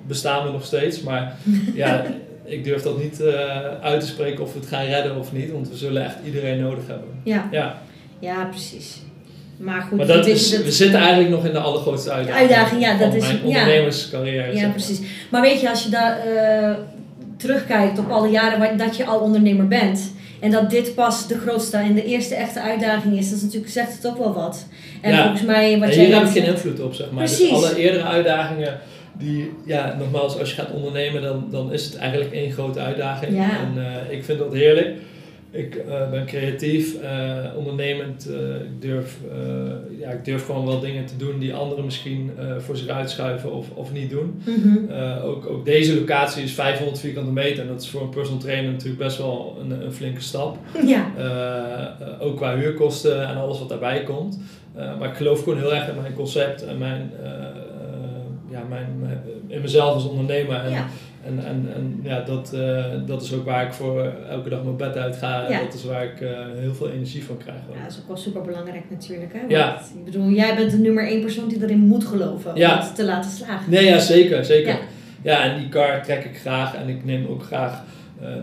[0.08, 1.02] bestaan we nog steeds.
[1.02, 1.38] Maar
[1.74, 2.06] ja,
[2.48, 3.36] ik durf dat niet uh,
[3.82, 6.60] uit te spreken of we het gaan redden of niet, want we zullen echt iedereen
[6.60, 7.10] nodig hebben.
[7.24, 7.82] Ja, ja.
[8.20, 9.02] ja precies.
[9.58, 12.50] Maar goed, maar dat is, we zitten eigenlijk nog in de allergrootste uitdaging.
[12.50, 14.56] uitdaging ja, dat is mijn ondernemerscarrière.
[14.56, 15.00] Ja, precies.
[15.30, 16.74] Maar weet je, als je daar uh,
[17.38, 20.16] terugkijkt op alle jaren waar, dat je al ondernemer bent.
[20.40, 23.72] En dat dit pas de grootste en de eerste echte uitdaging is, dat is natuurlijk,
[23.72, 24.66] zegt het ook wel wat.
[25.02, 25.22] En ja.
[25.22, 27.26] volgens mij, wat en hier heb ik geen invloed op, zeg maar.
[27.26, 27.60] Dus precies.
[27.60, 28.80] Dus alle eerdere uitdagingen
[29.18, 33.38] die, ja, nogmaals, als je gaat ondernemen, dan, dan is het eigenlijk één grote uitdaging.
[33.38, 34.96] En uh, ik vind dat heerlijk.
[35.52, 38.30] Ik uh, ben creatief, uh, ondernemend.
[38.64, 39.18] ik, durf,
[40.00, 43.70] ja, ik durf gewoon wel dingen te doen die anderen misschien voor zich uitschuiven of,
[43.74, 44.42] of niet doen.
[44.46, 44.90] Mm -hmm.
[45.24, 48.72] ook, ook deze locatie is 500 vierkante meter en dat is voor een personal trainer
[48.72, 50.58] natuurlijk best wel een, een flinke stap.
[50.86, 51.12] Ja.
[52.20, 54.40] ook qua huurkosten en alles wat daarbij komt.
[55.00, 57.12] maar ik geloof gewoon heel erg in mijn concept en mijn
[58.50, 58.88] ja, mijn,
[59.48, 60.56] in mezelf als ondernemer.
[60.56, 60.74] En,
[61.26, 64.78] en, en, en ja, dat, uh, dat is ook waar ik voor elke dag mijn
[64.78, 65.50] bed uit ga.
[65.50, 65.60] Ja.
[65.60, 67.58] Dat is waar ik uh, heel veel energie van krijg.
[67.74, 69.34] Ja, dat is ook wel super belangrijk natuurlijk.
[69.34, 69.40] Hè?
[69.40, 69.80] Want, ja.
[69.96, 73.06] Ik bedoel, jij bent de nummer één persoon die erin moet geloven om het te
[73.06, 73.72] laten slagen.
[73.72, 74.46] Nee, ja, zeker.
[74.46, 74.78] zeker.
[75.22, 77.84] ja, en die kar trek ik graag en ik neem ook graag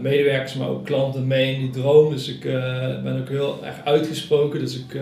[0.00, 2.10] medewerkers, maar ook klanten mee in die droom.
[2.10, 2.40] Dus ik
[3.02, 4.60] ben ook heel erg uitgesproken.
[4.60, 5.00] Dus ik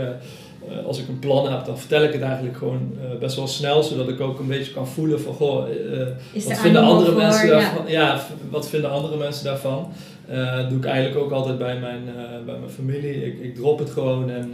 [0.68, 3.46] uh, als ik een plan heb, dan vertel ik het eigenlijk gewoon uh, best wel
[3.46, 6.07] snel, zodat ik ook een beetje kan voelen van, goh, uh,
[6.46, 7.85] wat vinden andere mensen daarvan?
[7.87, 8.20] Ja.
[8.51, 9.92] wat vinden andere mensen daarvan?
[10.27, 12.01] dat doe ik eigenlijk ook altijd bij mijn,
[12.46, 13.27] bij mijn familie.
[13.27, 14.51] Ik, ik drop het gewoon en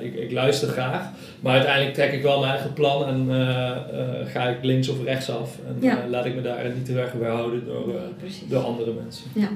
[0.00, 1.02] ik, ik luister graag.
[1.40, 3.28] Maar uiteindelijk trek ik wel mijn eigen plan en
[4.26, 5.58] ga ik links of rechts af.
[5.80, 7.94] En laat ik me daar niet te erg weerhouden door,
[8.48, 9.24] door andere mensen.
[9.34, 9.48] Ja.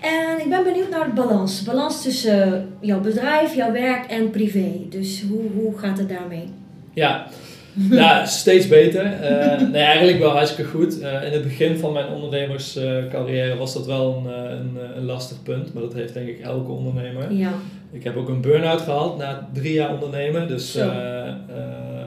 [0.00, 1.62] En ik ben benieuwd naar de balans.
[1.62, 4.70] Balans tussen jouw bedrijf, jouw werk en privé.
[4.88, 6.48] Dus hoe, hoe gaat het daarmee?
[6.92, 7.26] Ja,
[7.90, 9.04] ja steeds beter.
[9.04, 11.00] Uh, nee, eigenlijk wel hartstikke goed.
[11.00, 15.42] Uh, in het begin van mijn ondernemerscarrière was dat wel een, eh, een, een, lastig
[15.42, 15.74] punt.
[15.74, 17.32] Maar dat heeft denk ik elke ondernemer.
[17.32, 17.52] Ja.
[17.92, 20.48] Ik heb ook een burn-out gehad na drie jaar ondernemen.
[20.48, 20.76] Dus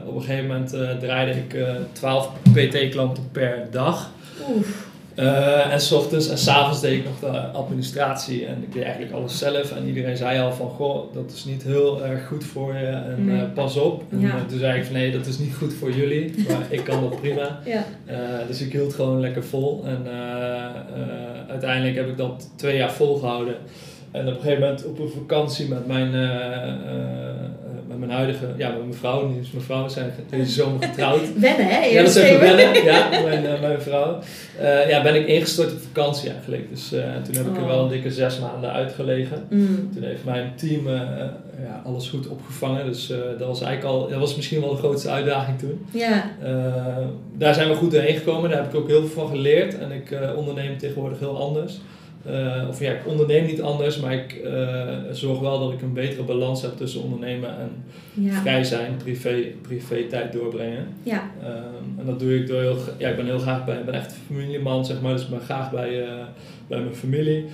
[0.06, 0.68] op een gegeven moment
[1.00, 1.56] draaide ik
[1.92, 4.10] 12 PT-klanten per dag.
[4.50, 4.92] Oef.
[5.16, 8.82] Uh, en s ochtends en s avonds deed ik nog de administratie en ik deed
[8.82, 9.72] eigenlijk alles zelf.
[9.72, 13.28] En iedereen zei al van, goh, dat is niet heel erg goed voor je en
[13.28, 14.02] uh, pas op.
[14.10, 14.26] En ja.
[14.28, 17.02] uh, toen zei ik van, nee, dat is niet goed voor jullie, maar ik kan
[17.02, 17.58] dat prima.
[17.64, 17.84] Ja.
[18.46, 19.84] dus ik hield gewoon lekker vol.
[19.86, 20.06] En
[21.48, 23.54] uiteindelijk heb ik dat twee jaar volgehouden.
[24.10, 26.14] En op een gegeven moment op een vakantie met mijn
[28.06, 31.20] mijn huidige, ja, met mijn vrouw, die is mijn vrouw, zijn deze zomer getrouwd.
[31.38, 31.84] wennen, hè?
[31.84, 34.18] Ja, dat is even wennen, ja, mijn, uh, mijn vrouw.
[34.60, 36.70] Uh, ja, ben ik ingestort op vakantie eigenlijk.
[36.70, 39.44] Dus uh, toen heb ik er wel een dikke zes maanden uitgelegen.
[39.50, 39.90] Mm.
[39.94, 40.88] Toen heeft mijn team
[41.62, 42.86] ja, alles goed opgevangen.
[42.86, 43.06] Dus
[43.38, 45.86] dat was eigenlijk al, dat was misschien wel de grootste uitdaging toen.
[45.90, 46.30] Ja.
[47.38, 49.78] daar zijn we goed doorheen gekomen, daar heb ik ook heel veel van geleerd.
[49.78, 51.80] En ik onderneem tegenwoordig heel anders.
[52.30, 55.92] Uh, of ja, ik onderneem niet anders, maar ik uh, zorg wel dat ik een
[55.92, 57.84] betere balans heb tussen ondernemen en
[58.30, 60.86] vrij zijn, privé, privé tijd doorbrengen.
[61.02, 61.30] Ja.
[61.42, 63.94] Um, en dat doe ik door heel, ja, ik ben heel graag bij, ik ben
[63.94, 66.24] echt familieman, zeg maar, dus ik ben graag bij, uh,
[66.66, 67.44] bij mijn familie.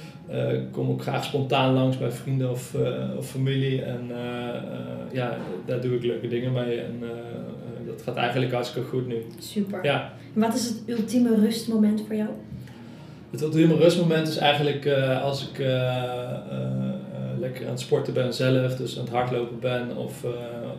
[0.52, 2.76] ik kom ook graag spontaan langs bij vrienden of,
[3.18, 4.10] of familie en
[5.12, 7.02] ja, daar doe ik leuke dingen mee en
[7.86, 9.24] dat gaat eigenlijk hartstikke goed nu.
[9.38, 9.84] Super.
[9.84, 10.12] Ja.
[10.34, 12.28] En wat is het ultieme rustmoment voor jou?
[13.30, 18.34] Het ultieme rustmoment is eigenlijk uh, als ik uh, uh, lekker aan het sporten ben
[18.34, 20.24] zelf, dus aan het hardlopen ben of,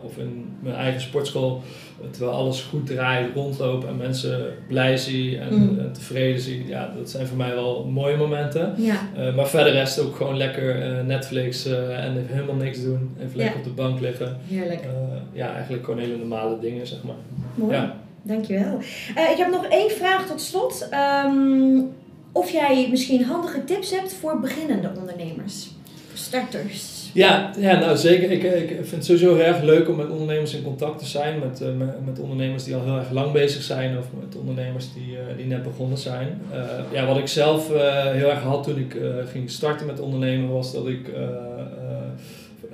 [0.02, 1.62] of in mijn eigen sportschool,
[2.10, 5.92] terwijl alles goed draait, rondloop en mensen blij zie en, mm.
[5.92, 6.66] tevreden zie.
[6.66, 8.74] Ja, dat zijn voor mij wel mooie momenten.
[8.76, 9.00] Ja.
[9.36, 13.64] maar verder rest ook gewoon lekker Netflix en even helemaal niks doen, even lekker op
[13.64, 14.36] de bank liggen.
[14.48, 14.84] Heerlijk.
[15.32, 17.14] ja, eigenlijk gewoon hele normale dingen, zeg maar.
[17.54, 17.74] Mooi.
[17.74, 17.96] Ja.
[18.22, 18.78] Dankjewel.
[19.08, 20.88] ik heb nog één vraag tot slot.
[21.24, 21.90] Um,
[22.32, 25.70] of jij misschien handige tips hebt voor beginnende ondernemers,
[26.14, 27.02] starters.
[27.12, 28.30] Ja, ja nou zeker.
[28.30, 31.38] Ik, ik vind het sowieso heel erg leuk om met ondernemers in contact te zijn.
[31.38, 31.68] Met, uh,
[32.04, 35.46] met ondernemers die al heel erg lang bezig zijn of met ondernemers die, uh, die
[35.46, 36.40] net begonnen zijn.
[36.52, 36.58] Uh,
[36.92, 37.68] ja, wat ik zelf
[38.12, 38.96] heel erg had toen ik
[39.30, 41.10] ging starten met ondernemen was dat ik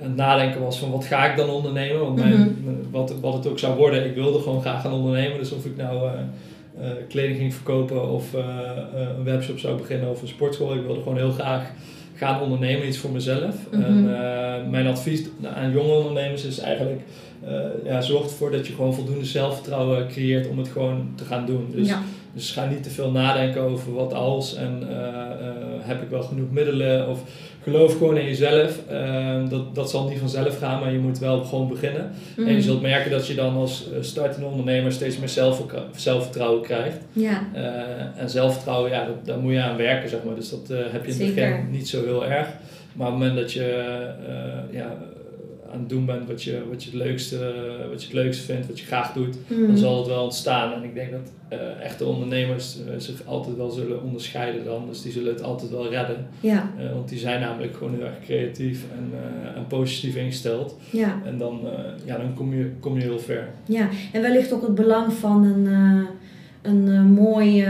[0.01, 1.99] aan het nadenken was van wat ga ik dan ondernemen.
[1.99, 2.73] Want mijn, mhm.
[2.91, 5.37] wat, wat het ook zou worden, ik wilde gewoon graag gaan ondernemen.
[5.37, 6.09] Dus of ik nou
[7.07, 8.41] kleding ging verkopen of uh,
[9.17, 10.75] een webshop zou beginnen of een sportschool.
[10.75, 11.71] Ik wilde gewoon heel graag
[12.15, 13.55] gaan ondernemen, iets voor mezelf.
[13.71, 14.69] En mhm.
[14.69, 15.23] mijn advies
[15.55, 17.01] aan jonge ondernemers is eigenlijk,
[17.83, 21.67] ja, zorg ervoor dat je gewoon voldoende zelfvertrouwen creëert om het gewoon te gaan doen.
[21.71, 21.93] Dus,
[22.33, 24.87] dus ga niet te veel nadenken over wat als en
[25.81, 27.19] heb ik wel genoeg middelen of
[27.63, 28.79] geloof gewoon in jezelf.
[28.91, 32.11] Uh, dat, dat zal niet vanzelf gaan, maar je moet wel gewoon beginnen.
[32.37, 32.61] En je mm.
[32.61, 36.97] zult merken dat je dan als eh, startende ondernemer steeds meer zelf, zelfvertrouwen krijgt.
[37.11, 37.47] Ja.
[37.55, 40.35] Uh, en zelfvertrouwen, ja, dat, daar moet je aan werken, zeg maar.
[40.35, 42.47] Dus dat uh, heb je in het begin niet zo heel erg.
[42.93, 43.85] Maar op het moment dat je
[44.71, 44.97] ja,
[45.71, 47.37] aan het doen bent wat je, wat je, het, leukste,
[47.89, 49.77] wat je het leukste vindt, wat je graag doet, dan mm.
[49.77, 50.73] zal het wel ontstaan.
[50.73, 54.87] En ik denk dat uh, echte ondernemers uh, zich altijd wel zullen onderscheiden dan.
[54.87, 56.27] Dus die zullen het altijd wel redden.
[56.39, 56.71] Ja.
[56.79, 59.11] Uh, want die zijn namelijk gewoon heel erg creatief en,
[59.55, 60.77] en positief ingesteld.
[60.91, 61.21] Ja.
[61.25, 61.59] En dan,
[62.05, 63.47] ja, dan kom, je, kom je heel ver.
[63.65, 65.67] Ja, en wellicht ook het belang van een,
[66.61, 67.65] een mooi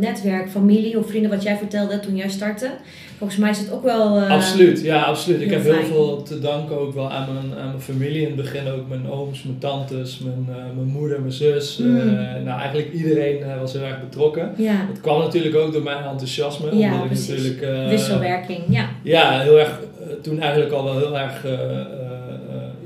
[0.00, 2.70] netwerk, familie of vrienden, wat jij vertelde toen jij startte.
[3.18, 4.20] Volgens mij is het ook wel.
[4.20, 5.40] Absoluut, ja, absoluut.
[5.40, 8.20] Ik heb heel veel te danken ook wel aan mijn, aan mijn familie.
[8.20, 10.44] In het begin ook mijn ooms, mijn tantes, mijn,
[10.74, 11.78] mijn moeder, mijn zus.
[11.78, 11.96] Mm.
[11.96, 12.12] Uh,
[12.44, 14.52] nou, eigenlijk iedereen was heel erg betrokken.
[14.56, 14.86] Ja.
[14.88, 16.76] Het kwam natuurlijk ook door mijn enthousiasme.
[16.76, 17.44] Ja, omdat precies.
[17.44, 18.88] Ik natuurlijk, Wisselwerking, ja.
[19.02, 19.80] Ja, heel erg,
[20.22, 21.46] toen eigenlijk al wel heel erg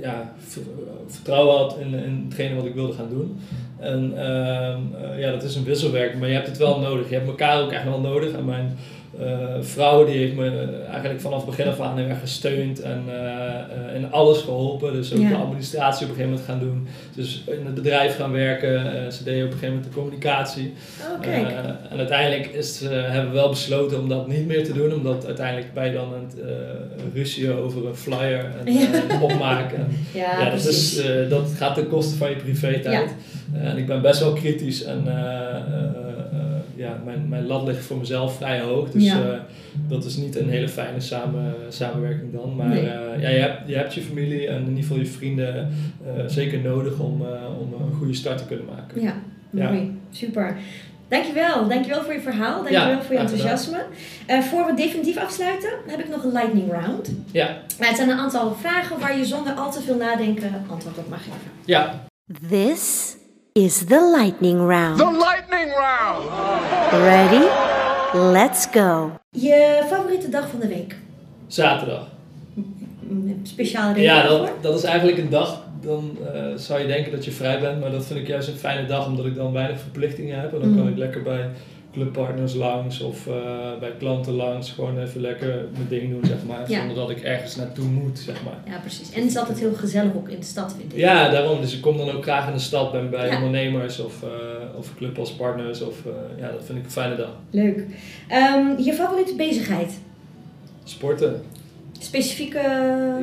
[0.01, 0.33] ja,
[1.07, 3.39] vertrouwen had in, in hetgene wat ik wilde gaan doen.
[3.85, 7.09] En ehm, ja, dat is een wisselwerking, maar je hebt het wel nodig.
[7.09, 8.33] Je hebt elkaar ook echt wel nodig.
[8.33, 8.79] En mijn
[9.61, 10.51] vrouw die heeft me
[10.91, 14.93] eigenlijk vanaf het begin af aan heel erg gesteund en uh, in alles geholpen.
[14.93, 16.87] Dus ook de administratie op een gegeven moment gaan doen.
[17.15, 19.13] Dus in het bedrijf gaan werken.
[19.13, 20.73] ze deden op een gegeven moment de communicatie.
[21.21, 21.27] Oh,
[21.91, 24.93] en uiteindelijk is, hebben we wel besloten om dat niet meer te doen.
[24.93, 29.21] Omdat uiteindelijk bij dan een ruzie over een flyer en ja.
[29.21, 29.87] opmaken.
[30.15, 33.15] ja, ja dat, is, dat gaat ten koste van je privé tijd.
[33.53, 35.07] en ik ben best wel kritisch en
[36.77, 38.91] ja, mijn, mijn lat ligt voor mezelf vrij hoog.
[38.91, 39.27] Dus ja.
[39.27, 39.39] uh,
[39.89, 42.57] dat is niet een hele fijne samen, samenwerking dan.
[42.57, 42.83] Maar nee.
[42.83, 45.73] uh, ja, je, hebt, je hebt je familie en in ieder geval je vrienden
[46.07, 47.23] uh, zeker nodig om,
[47.61, 49.03] om een goede start te kunnen maken.
[49.03, 49.15] Ja,
[49.51, 49.79] mooi.
[49.79, 49.91] Ja.
[50.11, 50.57] Super.
[51.09, 51.69] Dankjewel.
[51.69, 52.63] Dankjewel voor je verhaal.
[52.63, 53.85] Dankjewel ja, voor je enthousiasme.
[54.31, 57.13] Uh, voor we definitief afsluiten, heb ik nog een lightning round.
[57.31, 57.59] Ja.
[57.79, 61.09] Maar het zijn een aantal vragen waar je zonder al te veel nadenken antwoord op
[61.09, 61.51] mag geven.
[61.65, 62.05] Ja.
[62.49, 63.17] This
[63.55, 64.99] is the lightning round.
[64.99, 66.29] The lightning round!
[66.93, 67.47] Ready?
[68.33, 69.11] Let's go.
[69.31, 70.97] Je favoriete dag van de week?
[71.47, 72.09] Zaterdag.
[73.43, 77.25] Speciale reden Ja, dat, dat is eigenlijk een dag, dan uh, zou je denken dat
[77.25, 79.81] je vrij bent, maar dat vind ik juist een fijne dag omdat ik dan weinig
[79.81, 80.53] verplichtingen heb.
[80.53, 80.77] En dan mm.
[80.77, 81.51] kan ik lekker bij
[81.95, 83.35] clubpartners langs of uh,
[83.81, 84.71] bij klanten langs.
[84.71, 86.71] Gewoon even lekker mijn ding doen, zeg maar.
[86.71, 86.79] Ja.
[86.79, 88.73] Zonder dat ik ergens naartoe moet, zeg maar.
[88.75, 89.13] Ja, precies.
[89.13, 90.99] En het is altijd heel gezellig ook in de stad, vind ik.
[90.99, 91.61] Ja, daarom.
[91.61, 94.29] Dus ik kom dan ook graag in de stad, ben bij ondernemers of, uh,
[94.79, 95.83] of club als partners.
[95.83, 97.37] Of, uh, ja, dat vind ik een fijne dag.
[97.51, 97.79] Leuk.
[98.33, 99.99] Um, je favoriete bezigheid?
[100.85, 101.43] Sporten
[102.05, 102.61] specifieke...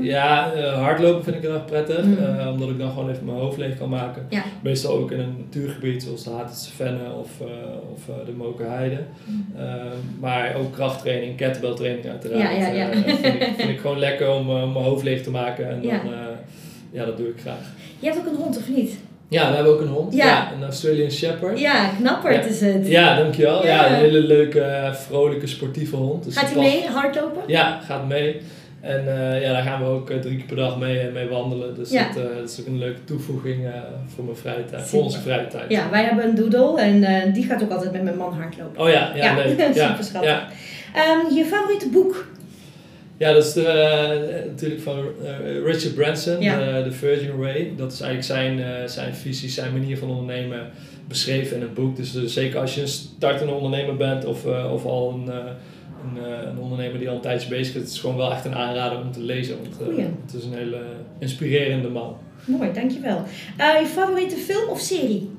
[0.02, 2.06] Ja, uh, hardlopen vind ik heel erg prettig.
[2.06, 2.18] Mm.
[2.18, 4.26] Uh, omdat ik dan gewoon even mijn hoofd leeg kan maken.
[4.30, 4.44] Ja.
[4.64, 7.48] Meestal ook in een natuurgebied zoals de Hatense Venne of, uh,
[7.94, 9.00] of de Mokerheide.
[9.26, 9.46] Mm.
[10.20, 12.42] maar ook krachttraining, kettlebell training uiteraard.
[12.42, 12.92] Ja, ja, ja.
[12.92, 15.70] vind, ik, vind ik gewoon lekker om mijn hoofd leeg te maken.
[15.70, 16.00] En dan,
[16.92, 17.72] ja, dat doe ik graag.
[18.00, 19.00] Je hebt ook een hond of niet?
[19.32, 20.14] Ja, we hebben ook een hond.
[20.14, 20.52] Ja.
[20.54, 21.60] een Australian Shepherd.
[21.60, 22.88] Ja, knapperd is het.
[22.88, 23.66] Ja, dankjewel.
[23.66, 23.74] Ja.
[23.74, 26.24] ja, een hele leuke, vrolijke, sportieve hond.
[26.24, 27.42] Dus gaat hij mee hardlopen?
[27.48, 28.42] Ja, gaat mee.
[28.82, 31.76] En uh, ja, daar gaan we ook uh, drie keer per dag mee, mee wandelen.
[31.76, 32.08] Dus ja.
[32.08, 33.68] dat, uh, dat, is ook een leuke toevoeging
[34.16, 35.72] voor mijn vrije tijd, voor onze vrije tijd.
[35.72, 38.82] Ja, wij hebben een doodle en die gaat ook altijd met mijn man hardlopen.
[38.82, 39.36] Oh ja, ja, ja.
[39.36, 39.60] leuk.
[39.74, 40.24] Super schattig.
[40.24, 40.48] Ja.
[40.96, 42.26] Um, je favoriete boek?
[43.18, 45.06] Ja, dat is de, natuurlijk van
[45.66, 46.84] Richard Branson, ja.
[46.84, 47.74] The Virgin Way.
[47.78, 50.70] Dat is eigenlijk zijn, zijn visie, zijn manier van ondernemen
[51.08, 51.96] beschreven in een boek.
[51.96, 55.34] Dus zeker als je een startende ondernemer bent of, of al een
[56.04, 57.82] een, eh, een, ondernemer die al een tijdje bezig is.
[57.82, 59.58] Het is gewoon wel echt een aanrader om te lezen.
[59.62, 60.82] Want uh, het is een hele
[61.20, 62.18] inspirerende man.
[62.46, 63.24] Mooi, dankjewel.
[63.60, 65.30] Uh, je favoriete film of serie?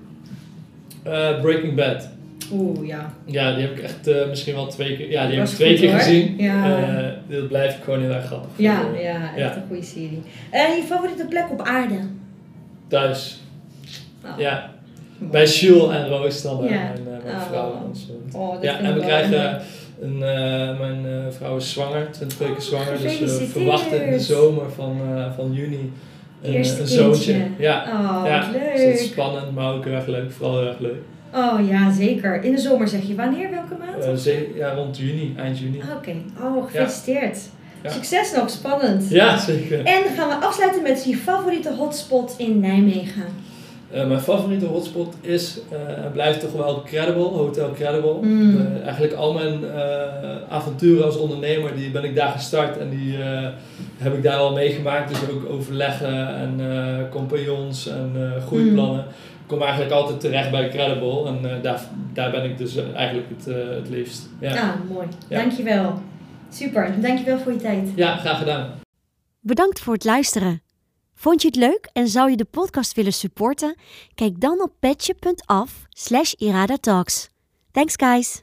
[1.41, 2.09] Breaking Bad.
[2.53, 3.15] Oeh, ja.
[3.25, 5.93] Ja, die heb ik echt misschien wel twee keer, ja, die heb ik twee keer
[5.93, 6.39] gezien.
[6.39, 7.15] Ja.
[7.29, 10.23] dat blijf ik gewoon heel erg grappig Ja, ja, echt een goede serie.
[10.53, 11.99] je favoriete plek op aarde?
[12.89, 13.41] Thuis.
[14.25, 14.39] Oh.
[14.39, 14.71] Ja.
[15.19, 16.71] Bij Jules en Roos dan, ja.
[16.71, 17.43] mijn, mijn oh.
[17.43, 17.91] vrouw.
[18.33, 19.63] Oh, ja, en we krijgen
[20.03, 22.99] een, uh, mijn uh, vrouw is zwanger, 20 weken oh, zwanger.
[22.99, 25.93] Dus we verwachten in de zomer van, uh, van juni
[26.43, 27.47] een, een zoontje.
[27.59, 28.51] Ja, oh, ja.
[28.53, 28.73] leuk.
[28.75, 30.33] Dus dat is spannend, maar ook erg leuk.
[30.33, 31.03] Vooral heel erg leuk.
[31.35, 32.45] Oh ja, zeker.
[32.45, 33.15] In de zomer zeg je.
[33.15, 33.51] Wanneer?
[33.51, 34.25] Welke maand?
[34.55, 35.79] ja, rond juni, eind juni.
[35.79, 35.97] Oké.
[35.97, 36.23] Okay.
[36.43, 37.39] Oh, gefeliciteerd.
[37.83, 37.91] Ja.
[37.91, 39.11] Succes nog, spannend.
[39.11, 39.85] Ja, zeker.
[39.85, 43.25] En gaan we afsluiten met je favoriete hotspot in Nijmegen.
[43.95, 48.19] Uh, mijn favoriete hotspot is en uh, blijft toch wel Credible, Hotel Credible.
[48.23, 48.57] Mm.
[48.57, 49.65] Uh, eigenlijk al mijn
[50.49, 53.17] avonturen als ondernemer die ben ik daar gestart en die
[53.99, 55.09] heb ik daar al meegemaakt.
[55.09, 56.61] Dus ook overleggen en
[57.11, 58.13] compagnons en
[58.47, 59.05] groeiplannen.
[59.05, 59.11] Mm.
[59.43, 61.81] Ik kom eigenlijk altijd terecht bij Credible en daar,
[62.13, 63.45] daar ben ik dus eigenlijk het,
[63.77, 64.29] het liefst.
[64.41, 65.07] Ja, ah, mooi.
[65.29, 65.39] Ja.
[65.39, 66.03] Dankjewel.
[66.51, 67.89] Super, dankjewel voor je tijd.
[67.95, 68.71] Ja, graag gedaan.
[69.41, 70.63] Bedankt voor het luisteren.
[71.23, 73.77] Vond je het leuk en zou je de podcast willen supporten?
[74.15, 77.29] Kijk dan op petje.af slash iradatalks.
[77.71, 78.43] Thanks guys!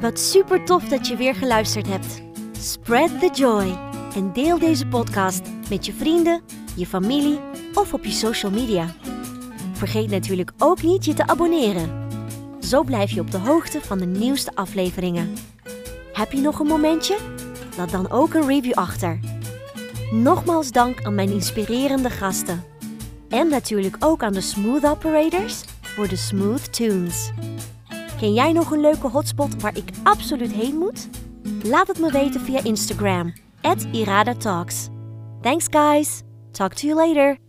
[0.00, 2.22] Wat super tof dat je weer geluisterd hebt.
[2.58, 3.78] Spread the joy
[4.14, 6.42] en deel deze podcast met je vrienden,
[6.76, 7.40] je familie
[7.74, 8.94] of op je social media.
[9.72, 12.07] Vergeet natuurlijk ook niet je te abonneren.
[12.68, 15.34] Zo blijf je op de hoogte van de nieuwste afleveringen.
[16.12, 17.16] Heb je nog een momentje?
[17.76, 19.20] Laat dan ook een review achter.
[20.10, 22.64] Nogmaals dank aan mijn inspirerende gasten.
[23.28, 27.30] En natuurlijk ook aan de Smooth Operators voor de Smooth Tunes.
[28.18, 31.08] Ken jij nog een leuke hotspot waar ik absoluut heen moet?
[31.62, 33.86] Laat het me weten via Instagram, at.
[35.40, 36.22] Thanks guys!
[36.50, 37.47] Talk to you later!